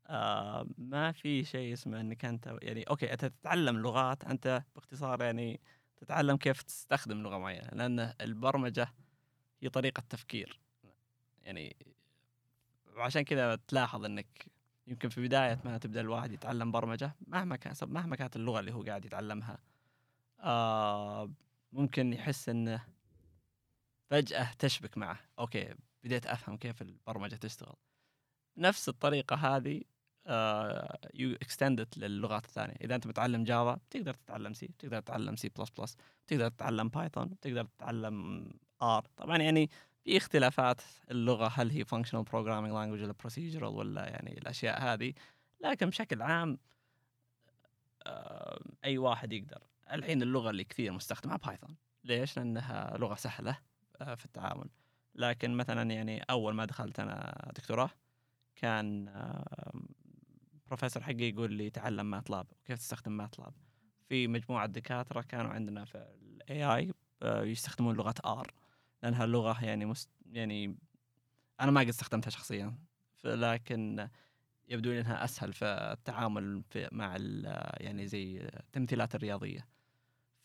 [0.08, 5.60] آه ما في شيء اسمه إنك أنت يعني أوكي أنت تتعلم لغات أنت باختصار يعني
[5.98, 8.88] تتعلم كيف تستخدم لغة معينة لأن البرمجة
[9.62, 10.60] هي طريقة تفكير.
[11.44, 11.76] يعني
[12.96, 14.48] وعشان كذا تلاحظ إنك
[14.88, 18.84] يمكن في بداية ما تبدأ الواحد يتعلم برمجة مهما كان مهما كانت اللغة اللي هو
[18.84, 19.60] قاعد يتعلمها.
[20.40, 21.32] آه
[21.72, 22.86] ممكن يحس انه
[24.10, 25.20] فجأة تشبك معه.
[25.40, 27.76] okay بديت أفهم كيف البرمجة تشتغل.
[28.58, 29.82] نفس الطريقة هذه
[31.14, 32.76] you extend it للغات الثانية.
[32.82, 35.98] إذا أنت متعلم Java تقدر تتعلم C تقدر تتعلم C plus plus
[36.28, 38.50] تقدر تتعلم Python تقدر تتعلم
[38.82, 39.70] R طبعا يعني
[40.04, 45.14] في اختلافات اللغة هل هي functional programming language ولا procedural ولا يعني الأشياء هذه
[45.62, 46.58] لكن بشكل عام
[48.06, 49.62] آه، أي واحد يقدر.
[49.92, 53.58] الحين اللغة اللي كثير مستخدمة Python ليش؟ لأنها لغة سهلة
[54.02, 54.70] آه، في التعامل.
[55.16, 57.90] لكن مثلا يعني أول ما دخلت أنا دكتوراه
[58.56, 59.74] كان آه،
[60.68, 63.54] بروفيسور حقي يقول لي تعلم MATLAB وكيف تستخدم MATLAB
[64.10, 66.92] في مجموعة دكاترة كانوا عندنا في ال AI
[67.24, 68.54] يستخدمون لغة R
[69.04, 70.78] لأنها لغه يعني مست يعني
[71.62, 72.78] أنا ما قد استخدمتها شخصيا
[73.24, 74.10] لكن
[74.70, 77.18] يبدو لي إنها أسهل في التعامل في مع
[77.78, 79.68] يعني زي التمثيلات الرياضية.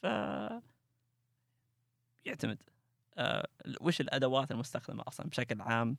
[0.02, 0.06] ف
[2.24, 2.58] يعتمد
[3.18, 3.48] آه،
[3.80, 5.96] وش الأدوات المستخدمة أصلا بشكل عام؟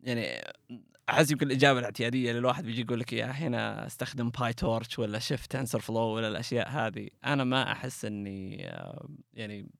[0.00, 0.40] يعني
[1.08, 5.98] أحس يمكن الإجابة الاعتيادية للواحد بيجي يقول لك يا هنا استخدم PyTorch ولا شفت TensorFlow
[5.98, 7.08] ولا الأشياء هذه.
[7.24, 9.70] أنا ما أحس إني آه، يعني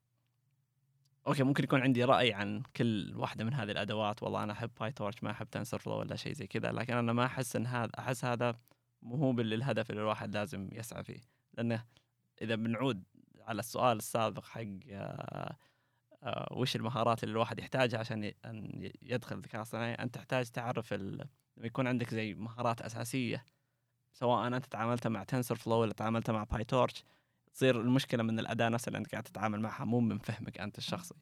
[1.27, 4.23] okay ممكن يكون عندي رأي عن كل واحدة من هذه الأدوات.
[4.23, 7.57] والله أنا أحب PyTorch ما أحب TensorFlow ولا شيء زي كذا لكن أنا ما أحس
[7.57, 8.59] إن هذا أحس هذا
[9.03, 11.21] مو هو للهدف اللي الواحد لازم يسعى فيه.
[11.55, 11.85] لأنه
[12.43, 13.05] إذا بنعود
[13.41, 15.57] على السؤال السابق حق آه
[16.23, 21.27] آه وش المهارات اللي الواحد يحتاجها عشان أن يدخل الذكاء الصناعي أنت تحتاج تعرف لما
[21.59, 23.45] يكون عندك زي مهارات أساسية
[24.13, 27.05] سواء أنت تعاملت مع تنسر فلو ولا تعاملت مع باي تورش
[27.55, 31.15] تصير المشكلة من الأداة نفسها اللي أنت قاعد تتعامل معها مو من فهمك أنت الشخصي.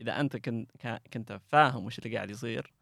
[0.00, 0.70] إذا أنت كنت
[1.12, 2.72] كنت فاهم وش اللي قاعد يصير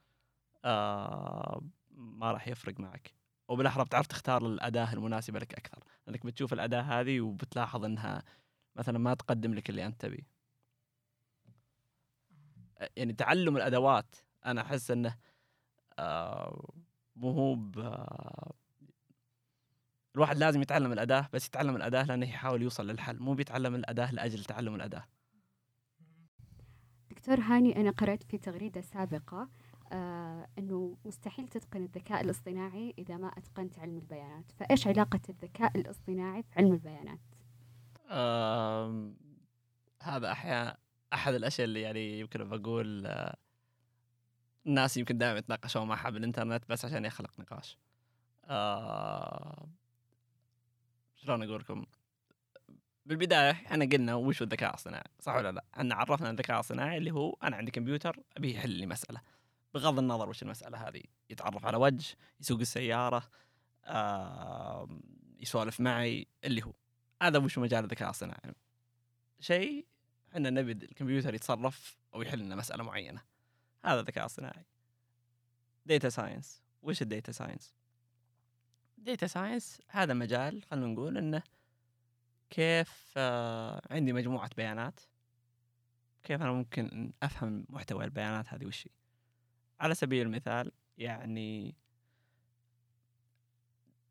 [0.64, 3.12] آه ما راح يفرق معك.
[3.48, 5.84] وبالأحرى بتعرف تختار الأداة المناسبة لك أكثر.
[6.06, 8.22] لأنك بتشوف الأداة هذه وبتلاحظ إنها
[8.76, 10.40] مثلا ما تقدم لك اللي أنت تبيه
[12.96, 14.14] يعني تعلم الأدوات
[14.46, 15.16] أنا أحس إنه
[15.98, 16.72] آه
[17.16, 17.54] مو هو
[20.14, 24.44] الواحد لازم يتعلم الأداة بس يتعلم الأداة لأنه يحاول يوصل للحل مو بيتعلم الأداة لأجل
[24.44, 25.04] تعلم الأداة.
[27.10, 29.48] دكتور هاني أنا قرأت في تغريدة سابقة
[29.92, 34.52] آه إنه مستحيل تتقن الذكاء الاصطناعي إذا ما أتقنت علم البيانات.
[34.52, 37.20] فإيش علاقة الذكاء الاصطناعي في علم البيانات؟
[38.10, 39.12] آه
[40.02, 40.76] هذا أحيانا
[41.12, 43.36] أحد الأشياء اللي يعني يمكن بقول آه
[44.66, 47.78] الناس يمكن دائما يتناقشون معها بالإنترنت بس عشان يخلق نقاش.
[48.44, 49.68] آه
[51.22, 51.86] شلون أقول لكم
[53.06, 57.36] بالبداية إحنا قلنا وش الذكاء الصناعي صح ولا لا؟ إحنا عرفنا الذكاء الصناعي اللي هو
[57.42, 59.20] أنا عندي كمبيوتر أبي يحل لي مسألة.
[59.74, 63.30] بغض النظر وش المسألة هذه يتعرف على وجه يسوق السيارة
[63.84, 64.88] آه،
[65.38, 66.72] يسولف معي اللي هو.
[67.22, 68.54] هذا وش مجال الذكاء الصناعي؟
[69.40, 69.86] شيء
[70.32, 73.22] إحنا نبي الكمبيوتر يتصرف أو يحل لنا مسألة معينة.
[73.84, 74.64] هذا الذكاء الصناعي.
[75.86, 77.74] data science وش ال data science
[79.00, 81.42] ديتا ساينس هذا مجال خلينا نقول إنه
[82.50, 85.00] كيف آه عندي مجموعة بيانات.
[86.22, 88.88] كيف أنا ممكن أفهم محتوى البيانات هذه وش
[89.80, 91.74] على سبيل المثال يعني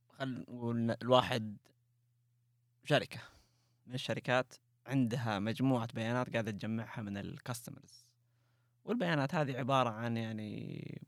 [0.10, 1.58] خلينا نقول الواحد
[2.84, 3.19] شركة.
[3.88, 4.54] من الشركات
[4.88, 8.06] عندها مجموعة بيانات قاعدة تجمعها من الكاستمرز
[8.86, 11.02] والبيانات هذه عبارة عن يعني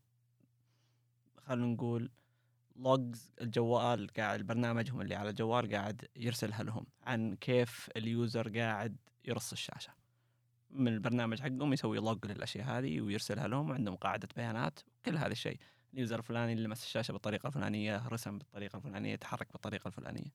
[1.38, 2.12] خلينا نقول
[2.82, 8.98] logs الجوال قاعد برنامجهم اللي على الجوال قاعد يرسلها لهم عن كيف ال user قاعد
[9.26, 9.94] يرص الشاشة.
[10.70, 15.60] من البرنامج حقهم يسوي log للأشياء هذه ويرسلها لهم وعندهم قاعدة بيانات كل هذا الشيء.
[15.94, 20.34] ال user الفلاني اللي لمس الشاشة بالطريقة الفلانيه رسم بالطريقة الفلانيه تحرك بالطريقة الفلانية.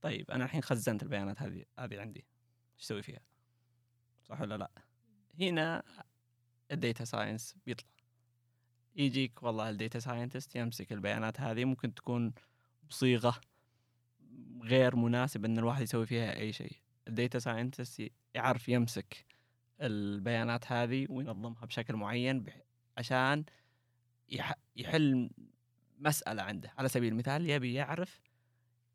[0.00, 2.24] طيب أنا الحين خزنت البيانات هذه هذه عندي.
[2.78, 3.20] إيش أسوي فيها؟
[4.22, 4.70] صح ولا لا؟
[5.40, 5.82] هنا
[6.72, 7.91] ال data science بيطلع.
[8.96, 12.32] يجيك والله ال data scientist يمسك البيانات هذه ممكن تكون
[12.90, 13.40] بصيغة
[14.62, 16.76] غير مناسب إن الواحد يسوي فيها أي شيء.
[17.08, 19.26] ال data scientist يعرف يمسك
[19.80, 22.44] البيانات هذه وينظمها بشكل معين
[22.98, 23.44] عشان
[24.76, 25.30] يحل
[25.98, 26.72] مسألة عنده.
[26.78, 28.20] على سبيل المثال يبي يعرف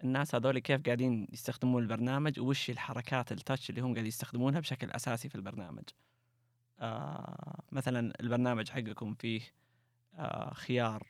[0.03, 4.91] الناس هذول كيف قاعدين يستخدمون البرنامج وش الحركات ال touch اللي هم قاعدين يستخدمونها بشكل
[4.91, 5.83] أساسي في البرنامج.
[6.79, 9.41] آه مثلا البرنامج حقكم فيه
[10.53, 11.07] خيار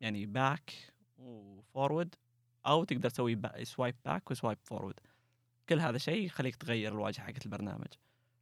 [0.00, 0.72] يعني back
[1.18, 2.14] و forward
[2.66, 5.00] أو تقدر تسوي swipe back و swipe forward
[5.68, 7.86] كل هذا شيء يخليك تغير الواجهة حقت البرنامج.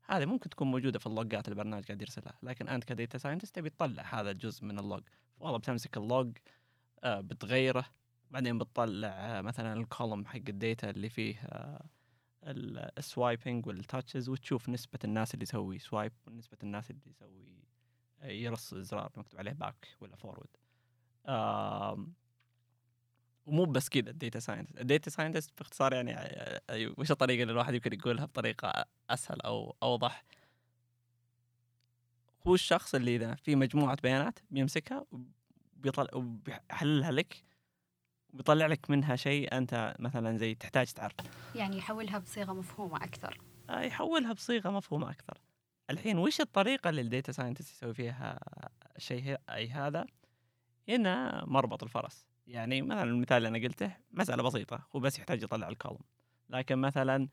[0.07, 3.55] هذه ممكن تكون موجودة في ال logات البرنامج قاعد يرسلها لكن أنت ك data scientist
[3.55, 5.03] تبي تطلع هذا الجزء من ال log.
[5.41, 6.37] والله بتمسك ال log
[7.05, 7.85] آه، بتغيره
[8.31, 11.49] بعدين بتطلع آه، مثلا ال column حق ال data اللي فيه
[12.99, 17.66] ال swiping وال touches وتشوف نسبة الناس اللي يسوي swipe ونسبة الناس اللي يسوي
[18.23, 20.49] يرص زرار مكتوب عليه back ولا forward.
[23.47, 27.43] ومو بس كذا ال data scientist ال data scientist باختصار يعني آه، أيوة، وش الطريقة
[27.43, 30.25] اللي الواحد يمكن يقولها بطريقة أسهل أو أوضح؟
[32.47, 35.07] هو الشخص اللي إذا في مجموعة بيانات بيمسكها
[35.77, 37.45] وبيطلع وبيحللها لك
[38.33, 41.25] وبيطلع لك منها شيء أنت مثلا زي تحتاج تعرفه
[41.55, 43.41] يعني يحولها بصيغة مفهومة أكثر.
[43.71, 45.39] آه، يحولها بصيغة مفهومة أكثر.
[45.91, 48.41] الحين وش الطريقة اللي ال data scientist يسوي فيها
[48.97, 50.07] الشيء أي هذا؟
[50.89, 55.69] هنا مربط الفرس، يعني مثلا المثال اللي أنا قلته مسألة بسيطة هو بس يحتاج يطلع
[55.69, 56.01] ال column،
[56.51, 57.29] لكن مثلا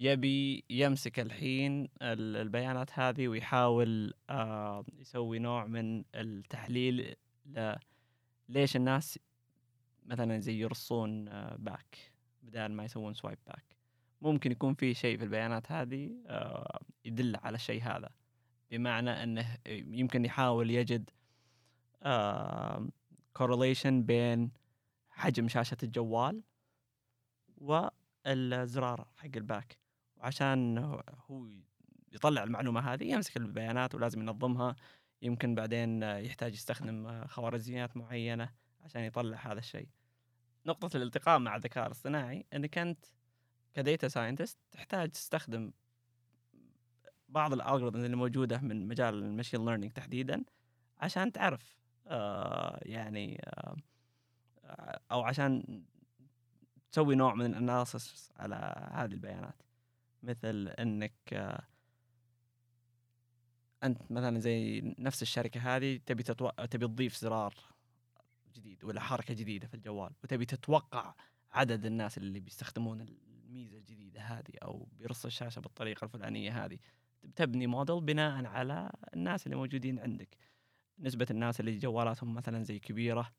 [0.00, 4.14] يبي يمسك الحين ال- البيانات هذه ويحاول
[4.92, 7.14] يسوي نوع من التحليل
[8.48, 9.18] ليش الناس
[10.06, 11.24] مثلا زي يرصون
[11.56, 13.75] back بدال ما يسوون swipe back.
[14.20, 18.10] ممكن يكون في شيء في البيانات هذه آه، يدل على الشيء هذا.
[18.70, 21.10] بمعنى أنه يمكن يحاول يجد
[23.38, 24.50] correlation بين
[25.10, 26.42] حجم شاشة الجوال
[27.56, 29.78] والزرار حق ال back.
[30.16, 30.78] وعشان
[31.28, 31.48] هو
[32.12, 34.76] يطلع المعلومة هذه يمسك البيانات ولازم ينظمها.
[35.22, 39.88] يمكن بعدين يحتاج يستخدم خوارزميات معينة عشان يطلع هذا الشيء.
[40.66, 43.04] نقطة الالتقاء مع الذكاء الاصطناعي إنك أنت
[43.76, 45.72] ك data scientist تحتاج تستخدم
[47.28, 50.44] بعض ال algorithms اللي موجودة من مجال ال machine learning تحديدا
[50.98, 53.76] عشان تعرف آه يعني آه
[55.12, 55.82] أو عشان
[56.92, 59.62] تسوي نوع من ال analysis على هذه البيانات.
[60.22, 61.66] مثل إنك آه
[63.82, 66.50] أنت مثلا زي نفس الشركة هذه تبي تتو...
[66.50, 67.54] تبي تضيف زرار
[68.54, 71.14] جديد ولا حركة جديدة في الجوال وتبي تتوقع
[71.52, 73.06] عدد الناس اللي بيستخدمون
[73.46, 76.78] الميزة الجديدة هذه أو بيرص الشاشة بالطريقة الفلانية هذه.
[77.36, 80.36] تبني موديل بناء على الناس اللي موجودين عندك.
[80.98, 83.32] نسبة الناس اللي جوالاتهم مثلا زي كبيرة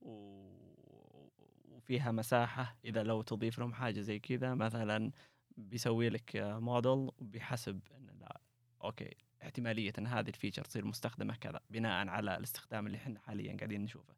[0.00, 0.46] و...
[1.64, 5.12] وفيها مساحة إذا لو تضيف لهم حاجة زي كذا مثلا
[5.56, 8.40] بيسوي لك موديل وبيحسب إن لا
[8.84, 13.56] okay احتمالية أن هذه ال feature تصير مستخدمة كذا بناء على الاستخدام اللي إحنا حاليا
[13.56, 14.14] قاعدين نشوفه.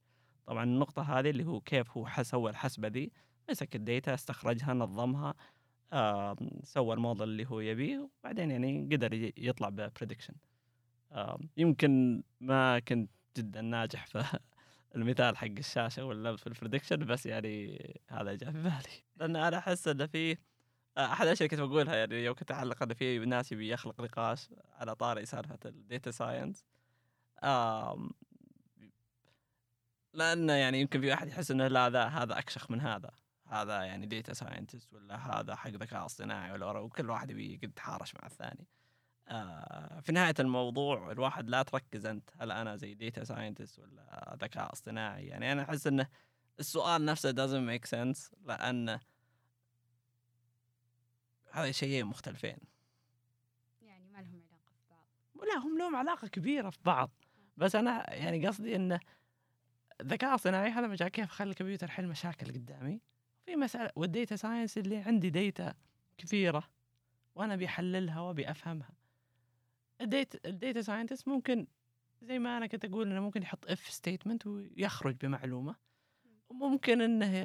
[0.46, 3.12] طبعا النقطة هذه اللي هو كيف هو سوى الحسبة ذي
[3.50, 5.34] مسك ال data استخرجها نظمها
[5.92, 10.34] آه، سوى الموديل اللي هو يبيه وبعدين يعني قدر يطلع ب prediction
[11.12, 14.24] آه، يمكن ما كنت جدا ناجح في
[14.96, 19.04] المثال حق الشاشة ولا في ال prediction بس يعني هذا جاء في بالي.
[19.16, 20.36] لأن أنا أحس انه في
[20.98, 24.94] أحد الأشياء كنت بقولها يعني يوم كنت أعلق انه في ناس يبي يخلق نقاش على
[24.94, 26.64] طاري سالفة ال data science
[30.14, 33.10] لأنه يعني يمكن في واحد يحس إنه لا ذا هذا أكشخ من هذا.
[33.48, 38.26] هذا يعني data scientist ولا هذا حق ذكاء اصطناعي ولا وكل واحد يبي يتحارش مع
[38.26, 38.66] الثاني.
[39.28, 44.72] آه في نهاية الموضوع الواحد لا تركز أنت هل أنا زي data scientist ولا ذكاء
[44.72, 46.08] اصطناعي؟ يعني أنا أحس إنه
[46.60, 48.98] السؤال نفسه doesn't make sense لأن
[51.52, 52.58] هذا شيئين مختلفين.
[53.82, 55.06] يعني ما لهم علاقة في بعض.
[55.34, 57.10] ولا هم لهم علاقة كبيرة في بعض.
[57.56, 59.00] بس أنا يعني قصدي إنه
[60.00, 63.00] الذكاء الصناعي هذا مجال كيف خلي الكمبيوتر يحل مشاكل قدامي؟
[63.48, 65.74] في مسألة وال data science اللي عندي data
[66.18, 66.68] كثيرة
[67.34, 68.90] وأنا بيحللها وأبي أفهمها
[70.00, 71.66] ال data ال data scientist ممكن
[72.22, 75.76] زي ما أنا كنت أقول إنه ممكن يحط if statement ويخرج بمعلومة.
[76.48, 77.36] وممكن إنه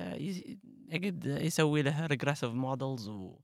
[0.89, 3.39] يقد يسوي له regressive models و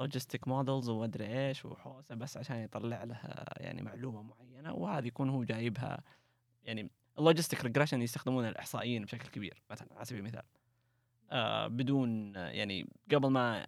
[0.00, 5.44] logistic models ومدري إيش وحوسة بس عشان يطلع لها يعني معلومة معينة وهذه يكون هو
[5.44, 6.02] جايبها
[6.62, 10.42] يعني ال logistic regression يستخدمون الإحصائيين بشكل كبير مثلا على سبيل المثال.
[11.68, 13.66] بدون يعني قبل ما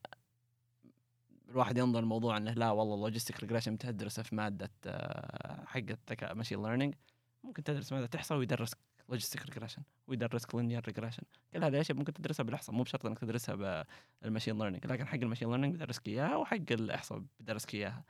[1.48, 6.34] الواحد ينظر الموضوع إنه لا والله ال logistic regression تدرسه في مادة آه حقت ذكاء
[6.34, 6.94] machine learning
[7.44, 12.44] ممكن تدرس مادة احصاء ويدرسك logistic regression ويدرسك linear regression كل هذه الاشياء ممكن تدرسها
[12.44, 13.84] بالاحصاء مو بشرط إنك تدرسها
[14.22, 18.04] بال machine learning لكن حق ال machine learning بيدرسك إياها وحق الإحصاء بيدرسك إياها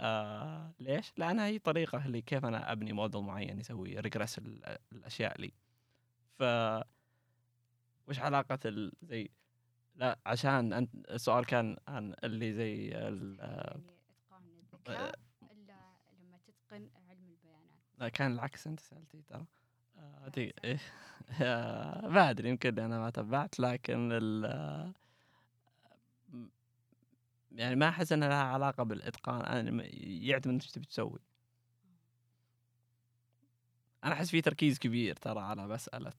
[0.00, 4.40] آه ليش؟ لانها هي طريقة اللي كيف أنا أبني موديل معين يسوي regress
[4.92, 5.52] الأشياء لي.
[6.38, 6.42] ف
[8.08, 8.92] وش علاقة ال...
[9.02, 9.30] زي
[9.96, 13.38] لا عشان انت السؤال كان عن اللي زي ال...
[13.38, 15.18] يعني إتقان الذكاء
[15.52, 17.80] إلا لما تتقن علم البيانات.
[17.98, 19.46] لا كان العكس أنت سالتي ترى.
[21.42, 22.08] آه.
[22.08, 24.92] ما أدري يمكن أنا ما تبعت لكن ال...
[27.52, 29.40] يعني ما أحس انها لها علاقة بالإتقان.
[29.40, 31.18] أنا يعتمد إيش تبي تسوي.
[34.04, 36.12] أنا أحس في تركيز كبير ترى على مسألة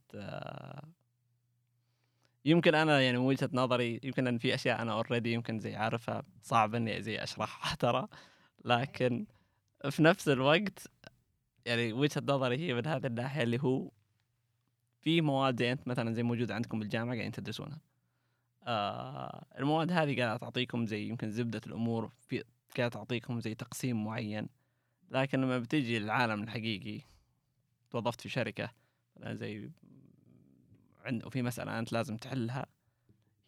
[2.48, 6.24] يمكن أنا يعني من وجهة نظري يمكن إن في أشياء أنا اوريدي يمكن زي عارفها
[6.42, 8.08] صعب إني زي أشرحها ترى.
[8.66, 9.26] لكن
[9.90, 10.88] في نفس الوقت
[11.66, 13.92] يعني وجهة نظري هي من هذه الناحية اللي هو
[15.02, 17.80] في مواد زي أنت مثلا زي موجوده عندكم بالجامعة قاعدين تدرسونها.
[18.64, 22.44] آه المواد هذه قاعدة تعطيكم زي يمكن زبدة الأمور في
[22.78, 24.50] قاعدة تعطيكم زي تقسيم معين.
[25.12, 27.02] لكن لما بتجي للعالم الحقيقي
[27.92, 28.70] توظفت في شركة
[29.26, 29.70] زي
[31.08, 32.66] عند وفي مسألة أنت لازم تحلها.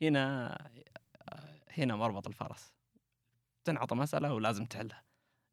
[0.01, 0.57] هنا
[1.77, 2.73] هنا مربط الفرس.
[3.63, 5.03] تنعطى مسألة ولازم تحلها.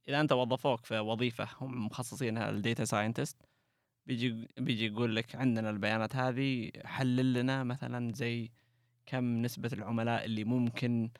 [0.08, 3.36] إذا أنت وظفوك في وظيفة هم مخصصينها لل data scientist
[4.06, 8.50] بيجي بيجي يقول لك عندنا البيانات هذه حلل لنا مثلا زي
[9.06, 11.10] كم نسبة العملاء اللي ممكن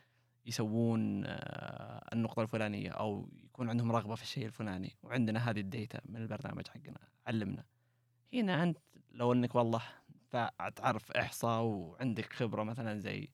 [0.47, 4.97] يسوون آه، النقطة الفلانية أو يكون عندهم رغبة في الشيء الفلاني.
[5.03, 7.65] وعندنا هذه ال data من البرنامج حقنا علمنا.
[8.35, 8.79] هنا أنت
[9.11, 9.83] لو أنك والله
[10.31, 13.29] فا- تعرف إحصاء وعندك خبرة مثلا زي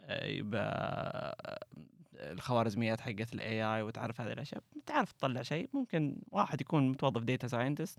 [0.00, 1.68] آه، يبقى
[2.14, 5.70] الخوارزميات حقت ال AI وتعرف هذه الأشياء تعرف تطلع شيء.
[5.72, 7.98] ممكن واحد يكون متوظف data scientist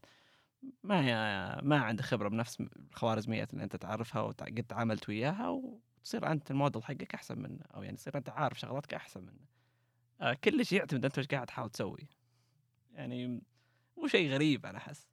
[0.84, 6.84] ما ما عنده خبرة بنفس الخوارزميات اللي أنت تعرفها وقد تعاملت وياها وتصير أنت الموديل
[6.84, 9.46] حقك أحسن منه أو يعني تصير أنت عارف شغلاتك أحسن منه.
[10.22, 12.08] آه كل شيء يعتمد أنت إيش قاعد تحاول تسوي.
[12.91, 13.41] يعني
[13.98, 15.12] مو شيء غريب أنا احس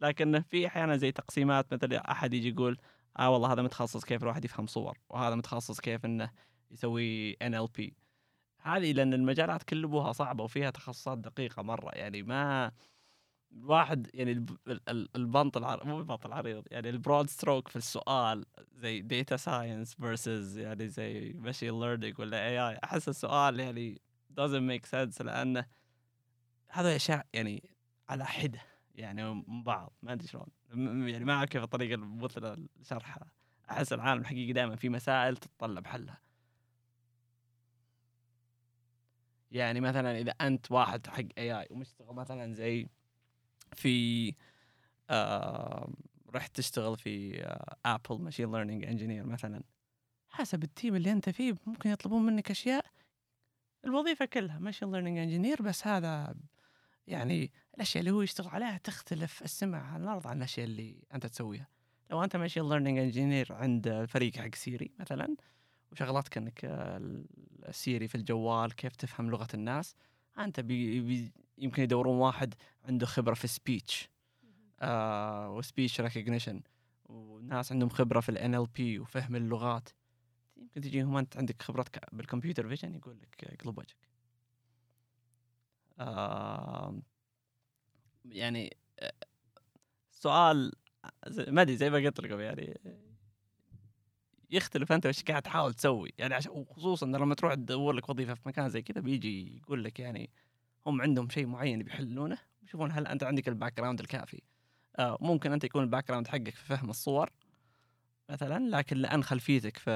[0.00, 2.78] لكن في أحيانا زي تقسيمات مثل أحد يجي يقول
[3.18, 6.30] آه والله هذا متخصص كيف الواحد يفهم صور وهذا متخصص كيف إنه
[6.70, 7.96] يسوي NLP
[8.62, 12.72] هذه لأن المجالات كلها صعبة وفيها تخصصات دقيقة مرة يعني ما
[13.52, 17.76] الواحد يعني الب- ال- ال- البنط العريض مو البنط العريض يعني ال broad stroke في
[17.76, 24.00] السؤال زي data science versus يعني زي machine learning ولا AI أحس السؤال يعني
[24.40, 25.66] doesn't make sense لأنه
[26.68, 27.70] هذا أشياء يعني
[28.08, 28.60] على حدة.
[28.98, 30.46] يعني من بعض ما أدري شلون.
[31.08, 33.30] يعني ما أعرف كيف الطريقة المثلى لشرحها.
[33.70, 36.20] أحس العالم الحقيقي دائما في مسائل تتطلب حلها.
[39.50, 42.88] يعني مثلا إذا أنت واحد حق AI ومشتغل مثلا زي
[43.72, 44.34] في
[45.10, 45.92] آه
[46.34, 47.42] رحت تشتغل في
[47.86, 49.62] Apple machine learning engineer مثلا.
[50.28, 52.86] حسب ال team اللي أنت فيه ممكن يطلبون منك أشياء.
[53.84, 56.34] الوظيفة كلها machine learning engineer بس هذا
[57.06, 61.68] يعني الأشياء اللي هو يشتغل عليها تختلف السما عن الأرض عن الأشياء اللي أنت تسويها.
[62.10, 65.36] لو أنت machine learning engineer عند الفريق حق Siri مثلا
[65.92, 67.24] وشغلاتك إنك آه،
[67.68, 69.94] ال Siri في الجوال كيف تفهم لغة الناس
[70.38, 74.08] أنت بي بي يمكن يدورون واحد عنده خبرة في speech
[74.80, 76.62] آه و speech recognition
[77.04, 79.88] وناس عندهم خبرة في ال NLP وفهم اللغات.
[80.56, 84.08] يمكن تجيهم أنت عندك خبرتك بال computer vision يقول لك اقلب وجهك.
[85.98, 87.02] آه
[88.24, 88.76] يعني
[90.10, 90.72] سؤال
[91.48, 92.80] ما أدري زي ما قلت لكم يعني
[94.50, 96.12] يختلف أنت وش قاعد تحاول تسوي.
[96.18, 100.00] يعني عشان وخصوصا لما تروح تدور لك وظيفة في مكان زي كذا بيجي يقول لك
[100.00, 100.30] يعني
[100.86, 104.42] هم عندهم شيء معين بيحلونه يشوفون هل أنت عندك ال background الكافي.
[104.98, 107.30] آه ممكن أنت يكون ال background حقك في فهم الصور
[108.30, 109.90] مثلا لكن لأن خلفيتك في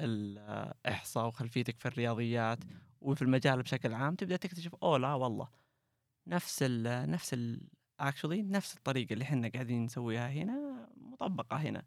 [0.00, 2.58] الإحصاء وخلفيتك في الرياضيات
[3.00, 5.61] وفي المجال بشكل عام تبدأ تكتشف أوه لا والله.
[6.26, 7.60] نفس ال نفس ال
[8.00, 11.84] actually نفس الطريقة اللي إحنا قاعدين نسويها هنا مطبقة هنا.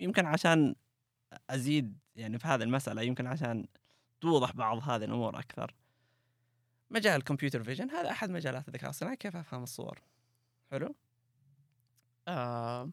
[0.00, 0.74] يمكن عشان
[1.50, 3.66] أزيد يعني في هذه المسألة يمكن عشان
[4.20, 5.74] توضح بعض هذه الأمور أكثر.
[6.90, 10.02] مجال ال computer vision هذا أحد مجالات الذكاء الصناعي كيف أفهم الصور؟
[10.70, 10.94] حلو؟
[12.28, 12.90] آه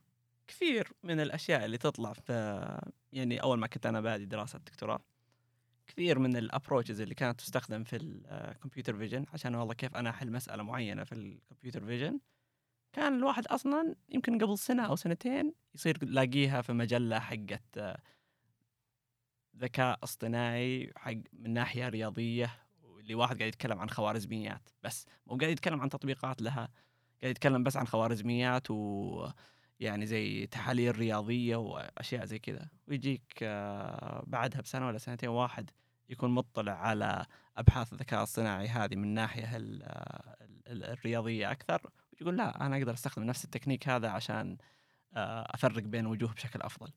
[0.47, 2.33] كثير من الأشياء اللي تطلع في
[3.13, 4.99] يعني أول ما كنت أنا بادي دراسة دكتوراه.
[5.87, 10.09] كثير من ال approaches اللي كانت تستخدم في ال computer vision عشان والله كيف أنا
[10.09, 12.19] أحل مسألة معينة في ال computer vision
[12.93, 18.01] كان الواحد أصلا يمكن قبل سنة أو سنتين يصير لاقيها في مجلة حقت آه،
[19.57, 22.51] ذكاء اصطناعي حق من ناحية رياضية
[22.99, 24.69] اللي واحد قاعد يتكلم عن خوارزميات.
[24.83, 26.69] بس مو قاعد يتكلم عن تطبيقات لها
[27.21, 29.27] قاعد يتكلم بس عن خوارزميات و
[29.79, 35.69] يعني زي تحاليل رياضية وأشياء زي كذا ويجيك آه، بعدها بسنة ولا سنتين واحد
[36.09, 37.25] يكون مطلع على
[37.57, 39.83] أبحاث الذكاء الصناعي هذه من ناحية ال-
[40.67, 41.81] الرياضية أكثر.
[42.21, 44.57] يقول لا أنا أقدر أستخدم نفس التكنيك هذا عشان
[45.13, 46.91] آه، أفرق بين وجوه بشكل أفضل.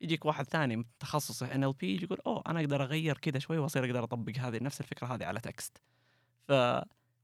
[0.00, 4.38] يجيك واحد ثاني تخصصه NLP يقول أوه أنا أقدر أغير كذا شوي وأصير أقدر أطبق
[4.38, 5.82] هذه نفس الفكرة هذه على text.
[6.48, 6.52] ف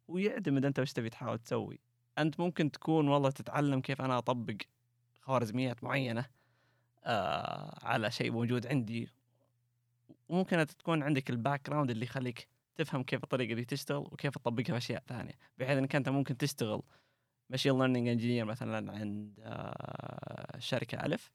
[0.09, 1.81] ويعتمد أنت وش تبي تحاول تسوي.
[2.19, 4.57] أنت ممكن تكون والله تتعلم كيف أنا أطبق
[5.23, 6.25] خوارزميات معينة
[7.05, 9.09] آه على شيء موجود عندي.
[10.29, 14.77] وممكن تكون عندك ال background اللي يخليك تفهم كيف الطريقة دي تشتغل وكيف تطبقها في
[14.77, 15.33] أشياء ثانية.
[15.59, 16.83] بحيث إنك أنت ممكن تشتغل
[17.51, 21.33] machine learning engineer مثلا عند آه شركة ألف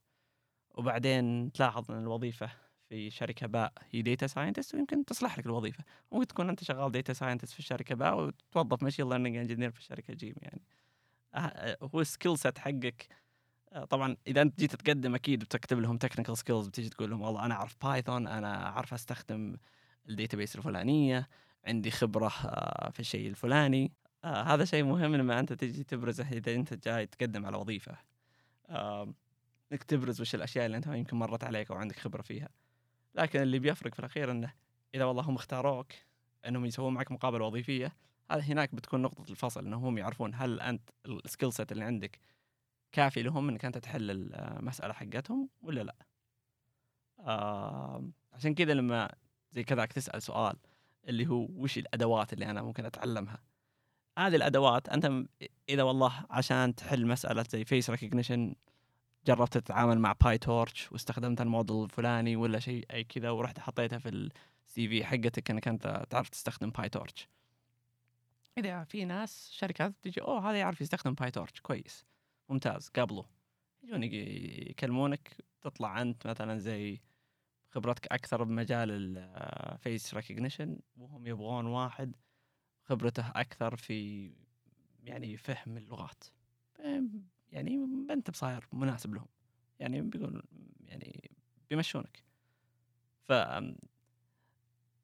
[0.74, 2.50] وبعدين تلاحظ إن الوظيفة
[2.88, 5.84] في شركة باء هي data scientist ويمكن تصلح لك الوظيفة.
[6.12, 10.14] ممكن تكون أنت شغال data scientist في الشركة باء وتوظف machine learning engineer في الشركة
[10.14, 10.62] جيم يعني.
[11.34, 13.27] آه، هو ال skill set حقك آه،
[13.90, 17.54] طبعا إذا أنت جيت تقدم أكيد بتكتب لهم technical skills بتيجي تقول لهم والله أنا
[17.54, 19.56] أعرف Python أنا أعرف أستخدم
[20.08, 21.28] ال database الفلانية
[21.64, 23.92] عندي خبرة آه، في الشيء الفلاني.
[24.24, 27.96] آه، هذا شيء مهم لما أنت تجي تبرزه إذا أنت جاي تقدم على وظيفة.
[28.68, 29.14] آه،
[29.72, 32.48] إنك تبرز وش الأشياء اللي أنت يمكن مرت عليك أو عندك خبرة فيها.
[33.14, 34.52] لكن اللي بيفرق في الأخير إنه
[34.94, 35.92] إذا والله هم اختاروك
[36.46, 37.92] إنهم يسوون معك مقابلة وظيفية
[38.30, 42.18] هذا هناك بتكون نقطة الفصل إنهم هم يعرفون هل أنت ال skill set اللي عندك
[42.92, 45.94] كافي لهم إنك أنت تحل المسألة حقتهم ولا لأ؟
[47.20, 49.10] آه عشان كذا لما
[49.52, 50.56] زي كذاك تسأل سؤال
[51.08, 53.42] اللي هو وش الأدوات اللي أنا ممكن أتعلمها؟
[54.18, 55.26] هذه الأدوات أنت
[55.68, 58.54] إذا والله عشان تحل مسألة زي face recognition
[59.26, 64.88] جربت تتعامل مع PyTorch واستخدمت الموديل الفلاني ولا شيء أي كذا ورحت حطيتها في ال
[64.88, 67.28] CV حقتك إنك أنت تعرف تستخدم PyTorch
[68.58, 72.04] إذا في ناس شركات تجي أوه هذا يعرف يستخدم PyTorch كويس.
[72.48, 73.24] ممتاز قابله.
[73.82, 77.00] يجون يكلمونك تطلع أنت مثلا زي
[77.70, 82.16] خبرتك أكثر بمجال ال face recognition وهم يبغون واحد
[82.84, 84.30] خبرته أكثر في
[85.02, 86.24] يعني فهم اللغات.
[87.52, 89.28] يعني ما انت بصاير مناسب لهم.
[89.80, 90.42] يعني بيقول
[90.80, 91.30] يعني
[91.70, 92.24] بيمشونك.
[93.28, 93.32] ف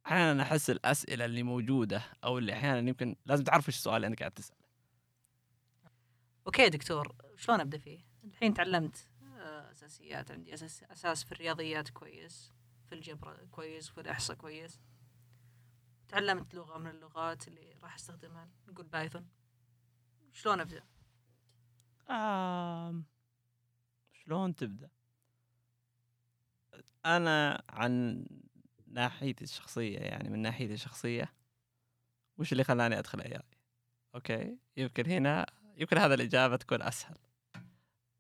[0.06, 4.18] أحيانا أحس الأسئلة اللي موجودة أو اللي أحيانا يمكن لازم تعرف إيش السؤال اللي أنت
[4.18, 4.56] قاعد تسال
[6.46, 7.14] okay دكتور.
[7.36, 12.52] شلون أبدأ فيه؟ الحين تعلمت آه، أساسيات عندي أساس أساس في الرياضيات كويس
[12.88, 14.80] في الجبر كويس في الأحصاء كويس
[16.08, 19.28] تعلمت لغة من اللغات اللي راح أستخدمها نقول Python
[20.32, 20.82] شلون أبدأ؟
[22.10, 23.04] آم،
[24.12, 24.90] شلون تبدأ؟
[27.06, 28.24] أنا عن
[28.86, 31.32] ناحيتي الشخصية يعني من ناحيتي الشخصية
[32.38, 33.42] وش اللي خلاني أدخل AI
[34.14, 35.46] أوكي يمكن هنا
[35.76, 37.16] يمكن هذا الإجابة تكون أسهل.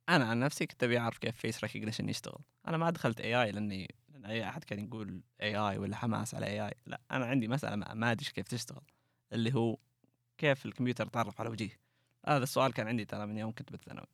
[0.08, 2.40] أنا عن نفسي كنت أبي أعرف كيف face recognition يشتغل.
[2.68, 6.74] أنا ما دخلت AI لأني لأن أي أحد كان يقول AI ولا حماس على AI
[6.86, 8.82] لا أنا عندي مسألة ما أدري كيف تشتغل
[9.32, 9.76] اللي هو
[10.38, 11.80] كيف الكمبيوتر يتعرف على وجيه
[12.26, 14.06] هذا السؤال كان عندي ترى من يوم كنت بالثانوي.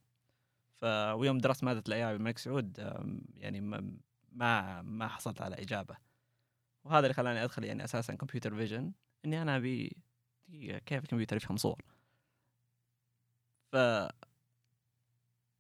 [0.81, 2.79] ف ويوم درست مادة ال AI بالملك سعود
[3.37, 3.61] يعني
[4.33, 5.97] ما ما حصلت على إجابة.
[6.85, 8.93] وهذا اللي خلاني أدخل يعني أساسا كمبيوتر فيجن
[9.25, 9.97] إني أنا أبي
[10.87, 11.83] كيف الكمبيوتر يفهم صور.
[13.73, 13.77] ف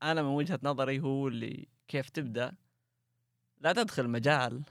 [0.02, 2.54] أنا من وجهة نظري هو اللي كيف تبدأ
[3.58, 4.62] لا تدخل مجال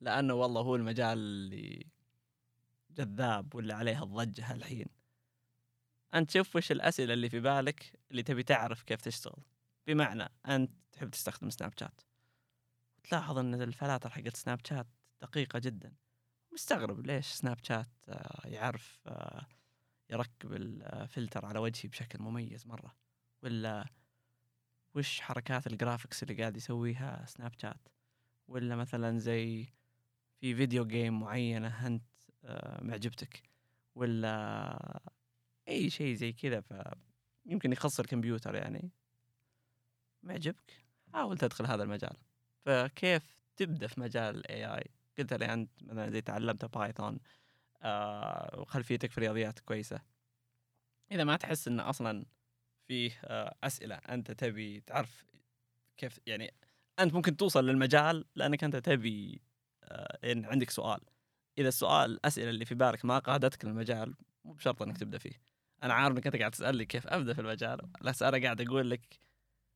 [0.00, 1.86] لأنه والله هو المجال اللي
[2.90, 4.86] جذاب ولا عليه الضجة الحين
[6.14, 9.42] أنت شوف وش الأسئلة اللي في بالك اللي تبي تعرف كيف تشتغل.
[9.86, 12.00] بمعنى أنت تحب تستخدم سناب شات.
[13.04, 14.86] تلاحظ إن الفلاتر حقت سناب شات
[15.22, 15.92] دقيقة جدا.
[16.52, 19.46] مستغرب ليش سناب شات آه، يعرف آه،
[20.10, 22.96] يركب الفلتر على وجهي بشكل مميز مرة.
[23.42, 23.86] ولا
[24.94, 27.88] وش حركات ال graphics اللي قاعد يسويها سناب شات
[28.48, 29.66] ولا مثلا زي
[30.40, 32.02] في video game معينة أنت
[32.44, 33.42] آه، معجبتك؟
[33.94, 35.00] ولا
[35.68, 36.60] أي شيء زي كذا
[37.44, 38.90] فيمكن يخص الكمبيوتر يعني.
[40.22, 40.72] معجبك؟
[41.12, 42.16] حاول تدخل هذا المجال.
[42.64, 47.18] فكيف تبدأ في مجال ال AI قلت لي أنت مثلا زي تعلمت Python
[47.82, 50.00] آه وخلفيتك في الرياضيات كويسة.
[51.12, 52.26] إذا ما تحس انه أصلا
[52.88, 55.24] فيه آه أسئلة أنت تبي تعرف
[55.96, 56.54] كيف يعني
[56.98, 59.42] أنت ممكن توصل للمجال لأنك أنت تبي
[59.84, 61.00] آه إن عندك سؤال.
[61.58, 64.14] إذا السؤال الأسئلة اللي في بالك ما قادتك للمجال
[64.44, 65.40] مو بشرط إنك تبدأ فيه.
[65.82, 69.18] أنا عارف إنك أنت قاعد تسألني كيف أبدأ في المجال بس أنا قاعد أقول لك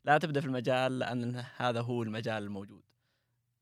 [0.04, 2.82] لا تبدأ في المجال لأن هذا هو المجال الموجود.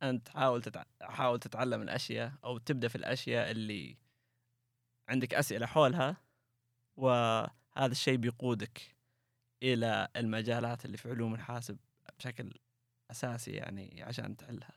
[0.02, 0.84] أنت حاول تتع...
[1.02, 3.96] حاول تتعلم الأشياء أو تبدأ في الأشياء اللي
[5.08, 6.16] عندك أسئلة حولها
[6.96, 8.96] وهذا الشيء بيقودك
[9.62, 11.78] إلى المجالات اللي في علوم الحاسب
[12.18, 12.54] بشكل
[13.10, 14.72] أساسي يعني عشان تحلها.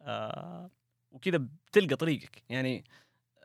[0.00, 0.70] آه
[1.10, 2.42] وكذا بتلقى طريقك.
[2.48, 2.84] يعني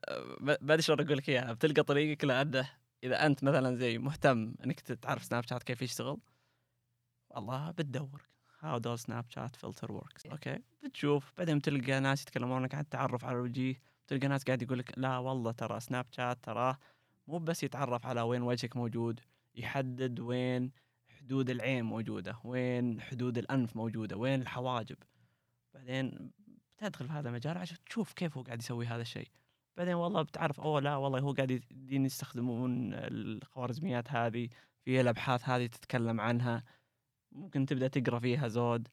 [0.05, 1.53] آه، ما أدري شلون أقول لك إياها.
[1.53, 2.69] بتلقى طريقك لأنه
[3.03, 6.17] إذا أنت مثلا زي مهتم إنك تعرف سناب شات كيف يشتغل
[7.29, 8.27] والله بتدور
[8.59, 10.59] how do Snapchat filter works أوكي.
[10.83, 11.33] بتشوف.
[11.37, 13.81] بعدين تلقى ناس يتكلمونك عن التعرف على الوجيه
[14.11, 16.77] تلقى ناس قاعد يقول لك لا والله ترى سناب شات تراه
[17.27, 19.19] مو بس يتعرف على وين وجهك موجود
[19.55, 20.71] يحدد وين
[21.09, 24.97] حدود العين موجودة وين حدود الأنف موجودة وين الحواجب.
[25.73, 26.31] بعدين
[26.77, 29.27] بتدخل في هذا المجال عشان تشوف كيف هو قاعد يسوي هذا الشيء.
[29.77, 34.49] بعدين والله بتعرف أوه لا والله هو قاعد يدين يستخدمون الخوارزميات هذه
[34.85, 36.63] في الأبحاث هذه تتكلم عنها.
[37.31, 38.87] ممكن تبدأ تقرأ فيها زود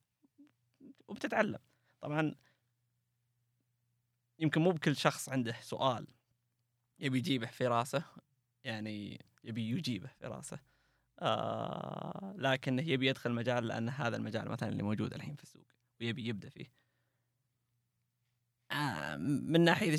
[1.09, 1.59] وبتتعلم.
[2.01, 2.35] طبعا
[4.39, 6.07] يمكن مو بكل شخص عنده سؤال.
[6.99, 8.05] يبي يجيبه في راسه
[8.65, 10.59] يعني يبي يجيبه في راسه.
[11.21, 15.67] آه لكن يبي يدخل المجال لأن هذا المجال مثلا اللي موجود الحين في السوق
[16.01, 16.73] ويبي يبدأ فيه.
[18.73, 19.97] آه من ناحية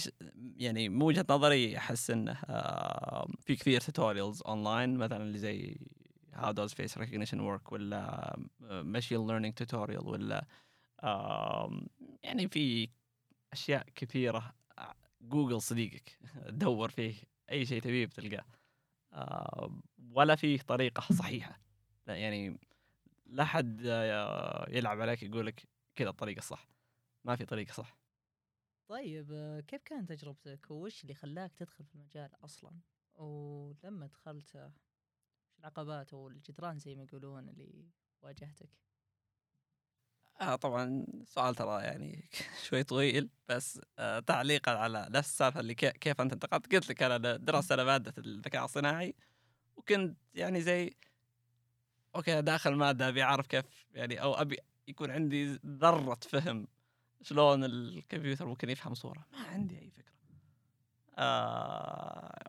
[0.57, 5.77] يعني من وجهة نظري أحس إنه آه في كثير tutorials online مثلا اللي زي
[6.33, 8.33] how does face recognition work ولا
[8.63, 10.45] آه، machine learning tutorial ولا
[11.03, 11.87] آم،
[12.23, 12.89] يعني في
[13.53, 14.55] أشياء كثيرة.
[14.77, 16.19] آه، جوجل صديقك.
[16.49, 17.15] دور فيه.
[17.51, 18.45] أي شيء تبيه بتلقاه.
[19.13, 19.81] آه،
[20.11, 21.61] ولا فيه طريقة صحيحة.
[22.07, 22.59] لا يعني
[23.25, 26.69] لا حد آه، يلعب عليك يقول لك كذا الطريقة الصح.
[27.23, 27.97] ما في طريقة صح.
[28.87, 32.79] طيب كيف كانت تجربتك؟ وش اللي خلاك تدخل في المجال أصلا؟
[33.15, 34.71] ولما دخلت
[35.59, 37.89] العقبات أو الجدران زي ما يقولون اللي
[38.21, 38.69] واجهتك؟
[40.41, 42.29] آه طبعا سؤال ترى يعني
[42.69, 47.03] شوي طويل بس آه تعليقا على نفس السالفة اللي كي- كيف أنت انتقلت قلت لك
[47.03, 49.15] أنا درست أنا مادة الذكاء الصناعي
[49.77, 50.93] وكنت يعني زي
[52.15, 56.67] أوكي داخل مادة أبي أعرف كيف يعني أو أبي يكون عندي ذرة فهم
[57.21, 59.25] شلون الكمبيوتر ممكن يفهم صورة.
[59.31, 60.13] ما عندي أي فكرة.
[61.17, 62.43] آه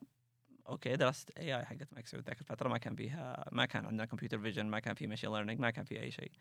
[0.68, 4.66] أوكي درست AI حقت ماكس ذاك الفترة ما كان فيها ما كان عندنا computer vision
[4.66, 6.32] ما كان في machine learning ما كان في أي شيء.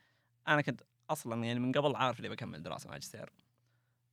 [0.47, 3.33] أنا كنت أصلا يعني من قبل عارف اللي بكمل دراسة ماجستير.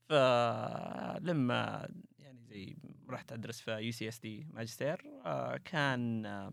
[0.08, 2.76] فلما يعني زي
[3.08, 6.52] رحت أدرس في UCSD ماجستير آه، كان آه،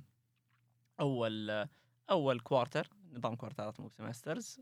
[0.99, 1.67] أول
[2.09, 4.59] أول quarter نظام كوارترات مو semesters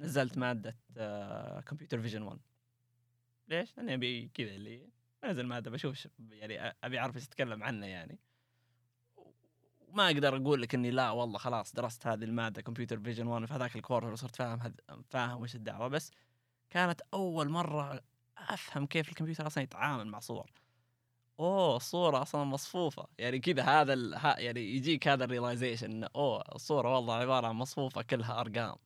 [0.00, 0.76] نزلت مادة
[1.66, 2.40] computer vision 1
[3.48, 4.88] ليش؟ لأني أبي كذا اللي
[5.24, 8.18] أنزل مادة بشوف يعني أبي أعرف إيش اتكلم عنه يعني.
[9.92, 13.54] وما أقدر أقول لك إني لا والله خلاص درست هذه المادة computer vision 1 في
[13.54, 14.72] هذاك ال quarter وصرت فاهم هذ...
[15.10, 16.10] فاهم وش الدعوة بس
[16.70, 18.00] كانت أول مرة
[18.38, 20.50] أفهم كيف الكمبيوتر أصلا يتعامل مع صور.
[21.40, 23.06] أوه الصورة أصلا مصفوفة.
[23.18, 24.14] يعني كذا هذا ال...
[24.14, 28.76] ها يعني يجيك هذا ال realization إنه أوه الصورة والله عبارة عن مصفوفة كلها أرقام.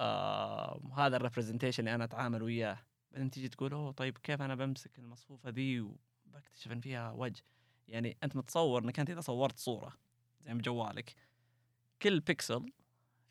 [0.00, 2.78] آه هذا ال representation اللي أنا أتعامل وياه.
[3.12, 7.42] بعدين تيجي تقول أوه طيب كيف أنا بمسك المصفوفة ذي وبكتشف إن فيها وجه؟
[7.88, 10.03] يعني أنت متصور إنك أنت إذا صورت صورة.
[10.44, 11.14] زي بجوالك.
[12.02, 12.72] كل بيكسل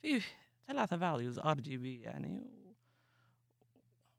[0.01, 0.21] فيه
[0.67, 2.43] ثلاثة values RGB يعني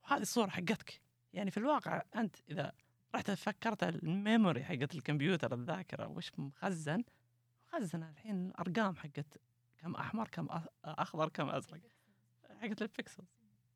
[0.04, 1.00] وهذه الصورة حقتك.
[1.32, 2.72] يعني في الواقع أنت إذا
[3.14, 7.04] رحت فكرت ال memory حقت الكمبيوتر الذاكرة وش مخزن
[7.68, 9.38] مخزن الحين ارقام حقت
[9.78, 10.48] كم أحمر كم
[10.84, 11.80] أخضر كم أزرق
[12.60, 13.24] حقت البيكسل.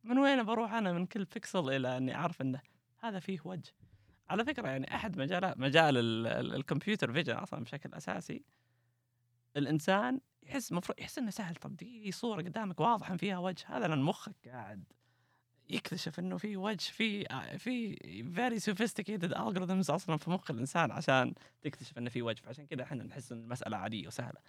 [0.05, 2.61] من وين بروح أنا من كل بيكسل إلى أني أعرف إنه
[2.99, 3.73] هذا فيه وجه.
[4.31, 8.45] على فكرة يعني أحد مجالات مجال ال- ال- ال computer vision أصلا بشكل أساسي
[9.59, 11.55] الإنسان يحس مفروض يحس إنه سهل.
[11.55, 13.65] طب دي صورة قدامك واضح إن فيها وجه.
[13.69, 14.85] هذا لأن مخك قاعد
[15.71, 17.25] يكتشف إنه في وجه في
[17.59, 17.97] في
[18.35, 22.41] very sophisticated algorithms أصلا في مخ الإنسان عشان تكتشف إنه في وجه.
[22.41, 24.41] فعشان كذا إحنا نحس إن المسألة عادية وسهلة.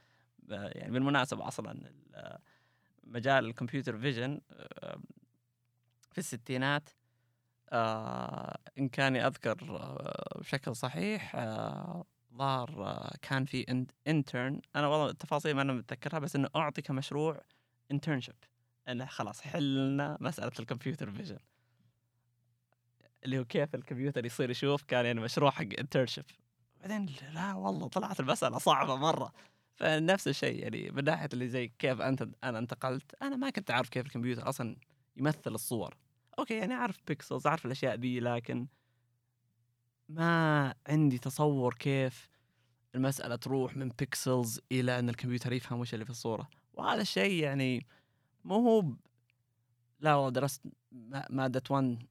[0.49, 2.38] يعني بالمناسبة أصلا ال-
[3.03, 4.41] مجال ال computer vision
[6.12, 6.89] في الستينات
[7.72, 15.10] آه، إن كان اذكر آه، بشكل صحيح آه، ظهر آه، كان في intern أنا والله
[15.10, 17.42] التفاصيل ما أنا متذكرها بس إنه أعطي كمشروع
[17.91, 18.36] internship
[18.88, 21.38] إنه خلاص حلنا مسألة ال computer vision.
[23.26, 26.26] اللي هو كيف الكمبيوتر يصير يشوف كان يعني مشروع حق internship
[26.82, 29.34] بعدين لا والله طلعت المسألة صعبة مرة.
[29.76, 33.90] فنفس الشيء يعني من ناحية اللي زي كيف أنت أنا انتقلت أنا ما كنت اعرف
[33.90, 34.76] كيف الكمبيوتر أصلا
[35.18, 35.98] يمثل الصور.
[36.40, 38.68] أوكي يعني أعرف pixels أعرف الأشياء دي لكن
[40.10, 42.30] ما عندي تصور كيف
[42.95, 46.49] المسألة تروح من pixels إلى أن الكمبيوتر يفهم وش اللي في الصورة.
[46.74, 47.88] وهذا الشيء يعني
[48.45, 48.93] مو هو.
[49.99, 52.07] لا والله درست ما- مادة 1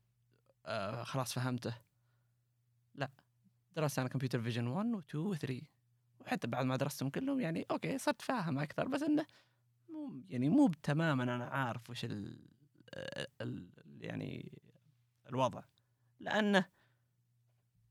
[0.66, 1.74] آه خلاص فهمته.
[2.94, 3.10] لا
[3.76, 5.62] درست أنا computer vision 1 و 2 و 3
[6.20, 9.26] وحتى بعد ما درستهم كلهم يعني أوكي صرت فاهم أكثر بس إنه
[9.90, 12.48] مو يعني مو تماما أنا عارف وش ال...
[13.40, 13.70] ال...
[14.00, 14.58] يعني
[15.28, 15.62] الوضع.
[16.20, 16.66] لأنه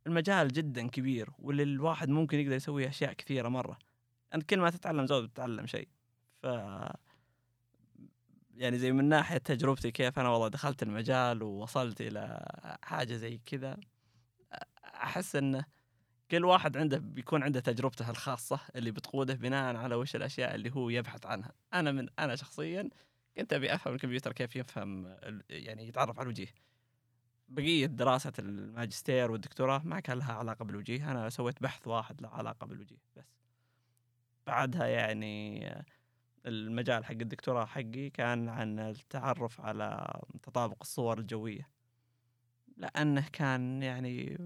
[0.08, 3.80] المجال جدا كبير واللي الواحد ممكن يقدر يسوي أشياء كثيرة مرة.
[4.36, 5.88] أنت كل ما تتعلم زود تتعلم شيء.
[6.44, 6.48] ف
[8.56, 12.46] يعني زي من ناحية تجربتي كيف أنا والله دخلت المجال ووصلت إلى
[12.84, 13.78] حاجة زي كذا
[14.86, 15.66] أحس انه
[16.32, 20.90] كل واحد عنده بيكون عنده تجربته الخاصة اللي بتقوده بناء على وش الأشياء اللي هو
[20.90, 21.52] يبحث عنها.
[21.74, 22.90] أنا من أنا شخصيا
[23.38, 25.18] كنت أبي أفهم الكمبيوتر كيف يفهم
[25.50, 26.48] يعني يتعرف على الوجيه.
[27.50, 31.12] بقية دراسة الماجستير والدكتوراه ما كان لها علاقة بالوجيه.
[31.12, 33.26] أنا سويت بحث واحد له علاقة بالوجيه بس.
[34.48, 35.70] بعدها يعني
[36.46, 41.70] المجال حق الدكتوراه حقي كان عن التعرف على تطابق الصور الجوية.
[42.78, 44.38] لأنه كان يعني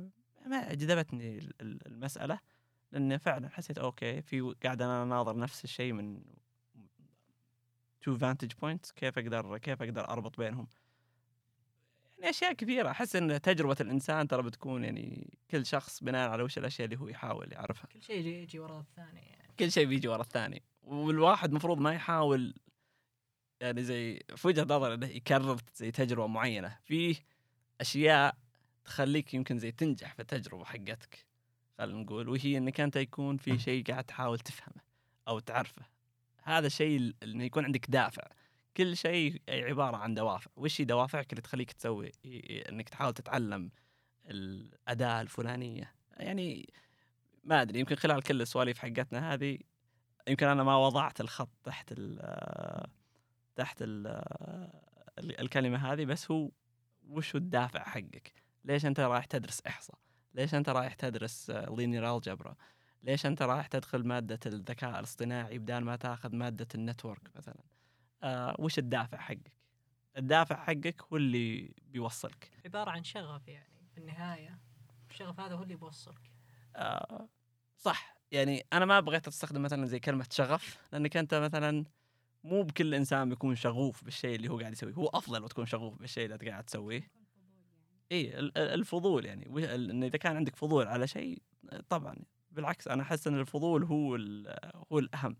[0.46, 2.40] ما جذبتني ال- ال- المسألة.
[2.92, 6.24] لأن فعلا حسيت أوكي في قاعد أنا أناظر نفس الشيء من
[8.02, 10.68] two vantage points كيف أقدر كيف أقدر أربط بينهم؟
[12.22, 12.90] يعني أشياء كثيرة.
[12.90, 17.08] أحس إن تجربة الإنسان ترى بتكون يعني كل شخص بناء على وش الأشياء اللي هو
[17.08, 17.88] يحاول يعرفها.
[17.94, 19.54] كل شيء يجي, ورا الثاني يعني.
[19.60, 20.62] كل شيء بيجي ورا الثاني.
[20.84, 22.54] والواحد مفروض ما يحاول
[23.62, 26.78] يعني زي في وجهة نظر إنه يكرر زي تجربة معينة.
[26.84, 27.16] فيه
[27.82, 28.38] أشياء
[28.86, 31.26] تخليك يمكن زي تنجح في التجربة حقتك.
[31.78, 34.82] خلينا نقول وهي إنك أنت يكون في شيء قاعد تحاول تفهمه
[35.28, 35.86] أو تعرفه.
[36.44, 38.28] هذا الشيء إنه يكون عندك دافع.
[38.78, 40.52] كل شيء عبارة عن دوافع.
[40.56, 42.12] وش هي دوافعك اللي تخليك تسوي؟
[42.70, 43.72] إنك تحاول تتعلم
[44.26, 45.96] الأداة الفلانية.
[46.18, 46.74] يعني
[47.44, 49.58] ما أدري يمكن خلال كل السواليف حقتنا هذه
[50.28, 52.88] يمكن أنا ما وضعت الخط تحت ال
[53.56, 54.24] تحت ال
[55.20, 56.52] الكلمة هذه بس هو
[57.10, 58.34] وش الدافع حقك؟
[58.66, 59.98] ليش أنت رايح تدرس إحصاء؟
[60.34, 62.56] ليش أنت رايح تدرس linear algebra
[63.04, 67.64] ليش أنت رايح تدخل مادة الذكاء الاصطناعي بدال ما تاخذ مادة ال network مثلا؟
[68.24, 69.52] آه وش الدافع حقك؟
[70.18, 72.52] الدافع حقك هو اللي بيوصلك.
[72.66, 74.60] عبارة عن شغف يعني في النهاية
[75.10, 76.32] الشغف هذا هو اللي بيوصلك
[76.76, 77.30] آه
[77.78, 78.16] صح.
[78.32, 81.86] يعني أنا ما بغيت أستخدم مثلا زي كلمة شغف لأنك أنت مثلا
[82.44, 84.94] مو بكل إنسان بيكون شغوف بالشيء اللي هو قاعد يسويه.
[84.94, 87.08] هو أفضل لو تكون شغوف بالشيء اللي أنت قاعد تسويه.
[88.12, 89.76] اي الفضول يعني.
[89.76, 91.42] إن إذا كان عندك فضول على شيء
[91.90, 92.16] طبعا.
[92.52, 94.16] بالعكس أنا أحس إن الفضول هو
[94.92, 95.38] هو الأهم.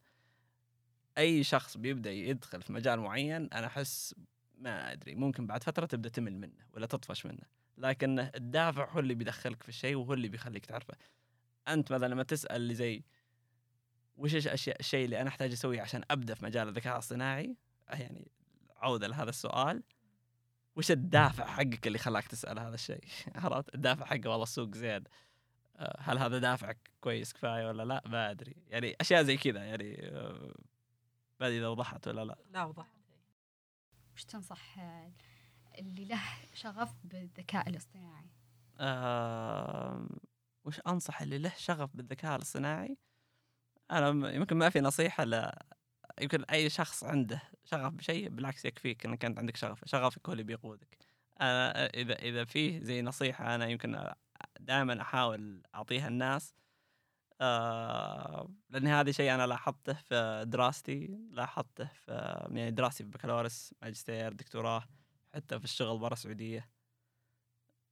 [1.18, 4.16] أي شخص بيبدأ يدخل في مجال معين أنا أحس
[4.62, 7.44] ما أدري ممكن بعد فترة تبدأ تمل منه ولا تطفش منه.
[7.78, 10.94] لكن الدافع هو اللي بيدخلك في الشيء وهو اللي بيخليك تعرفه.
[11.68, 13.04] أنت مثلا لما تسأل زي
[14.18, 17.56] وش الاشياء الشيء اللي أنا أحتاج أسويه عشان أبدأ في مجال الذكاء الاصطناعي؟
[17.90, 18.32] يعني
[18.78, 19.84] عودة لهذا السؤال.
[20.76, 23.04] وش الدافع حقك اللي خلاك تسأل هذا الشيء؟
[23.36, 25.04] عرفت؟ الدافع حقه والله السوق زين.
[25.78, 28.56] آه، هل هذا دافعك كويس كفاية ولا لا؟ ما أدري.
[28.68, 30.12] يعني أشياء زي كذا يعني
[31.42, 32.38] ما ادري إذا وضحت ولا لا.
[32.50, 33.02] لا وضحت.
[34.16, 34.80] وش تنصح
[35.80, 36.22] اللي له
[36.54, 38.30] شغف بالذكاء الاصطناعي؟
[38.80, 40.08] آه
[40.66, 42.98] وش أنصح اللي له شغف بالذكاء الاصطناعي؟
[43.92, 45.52] أنا يمكن ما في نصيحة ل
[46.22, 50.44] يمكن أي شخص عنده شغف بشيء بالعكس يكفيك إنك أنت عندك شغف شغفك هو اللي
[50.44, 50.98] بيقودك.
[51.42, 54.14] أنا إذا إذا فيه زي نصيحة أنا يمكن
[54.60, 56.54] دائما أحاول أعطيها الناس
[57.42, 62.12] آه لأن هذا شيء أنا لاحظته في دراستي لاحظته في
[62.52, 64.84] يعني دراستي في بكالوريوس ماجستير دكتوراه
[65.34, 66.70] حتى في الشغل برا السعودية.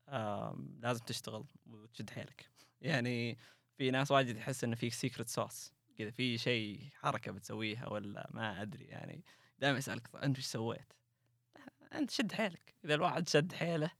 [0.07, 2.49] آه لازم تشتغل وتشد حيلك.
[2.81, 3.37] يعني
[3.77, 8.61] في ناس واجد يحس إنه في سيكرت صوص كذا في شيء حركة بتسويها ولا ما
[8.61, 9.23] أدري يعني
[9.59, 10.93] دائما يسألك أنت إيش سويت؟
[11.93, 12.75] أنت شد حيلك.
[12.85, 13.91] إذا الواحد شد حيله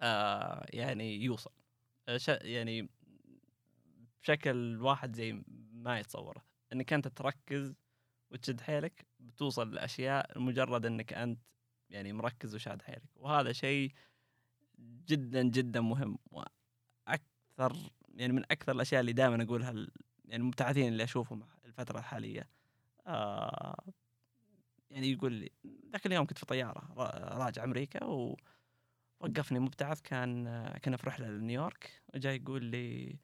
[0.00, 1.52] آه يعني يوصل.
[2.28, 2.88] يعني
[4.26, 6.44] بشكل واحد زي ما يتصوره.
[6.72, 7.74] إنك أنت تركز
[8.30, 11.40] وتشد حيلك بتوصل لأشياء مجرد إنك أنت
[11.90, 13.10] يعني مركز وشاد حيلك.
[13.16, 13.92] وهذا شيء
[14.78, 16.18] جدا جدا مهم.
[16.30, 17.76] وأكثر
[18.14, 19.72] يعني من أكثر الأشياء اللي دائما أقولها
[20.24, 22.48] يعني المبتعثين اللي أشوفهم الفترة الحالية.
[23.06, 23.92] آه
[24.90, 25.50] يعني يقول لي
[25.92, 26.94] ذاك اليوم كنت في طيارة
[27.38, 32.02] راجع أمريكا ووقفني مبتعث كان كنا في رحلة لنيويورك.
[32.14, 33.18] وجاي يقول لي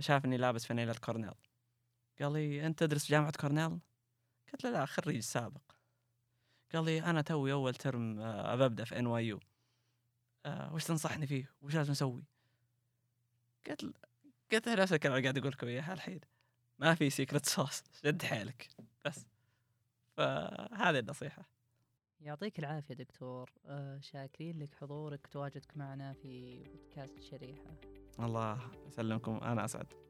[0.00, 1.34] شافني لابس فانيلة كورنيل
[2.20, 3.78] قال لي أنت تدرس جامعة كورنيل؟
[4.52, 5.62] قلت له لا خريج سابق.
[6.74, 9.40] قال لي أنا توي أول ترم أبى أبدأ في NYU.
[10.46, 12.24] وش تنصحني فيه؟ وش لازم أسوي؟
[13.66, 13.94] قلت
[14.52, 16.20] قلت له نفس الكلام قاعد أقول لكم اياها الحين
[16.78, 18.68] ما في secret sauce شد حيلك.
[19.04, 19.26] بس.
[20.16, 21.57] فهذه النصيحة.
[22.20, 23.50] يعطيك العافية دكتور.
[23.66, 27.80] آه شاكرين لك حضورك وتواجدك معنا في بودكاست شريحة.
[28.20, 29.36] الله يسلمكم.
[29.42, 30.07] أنا أسعد.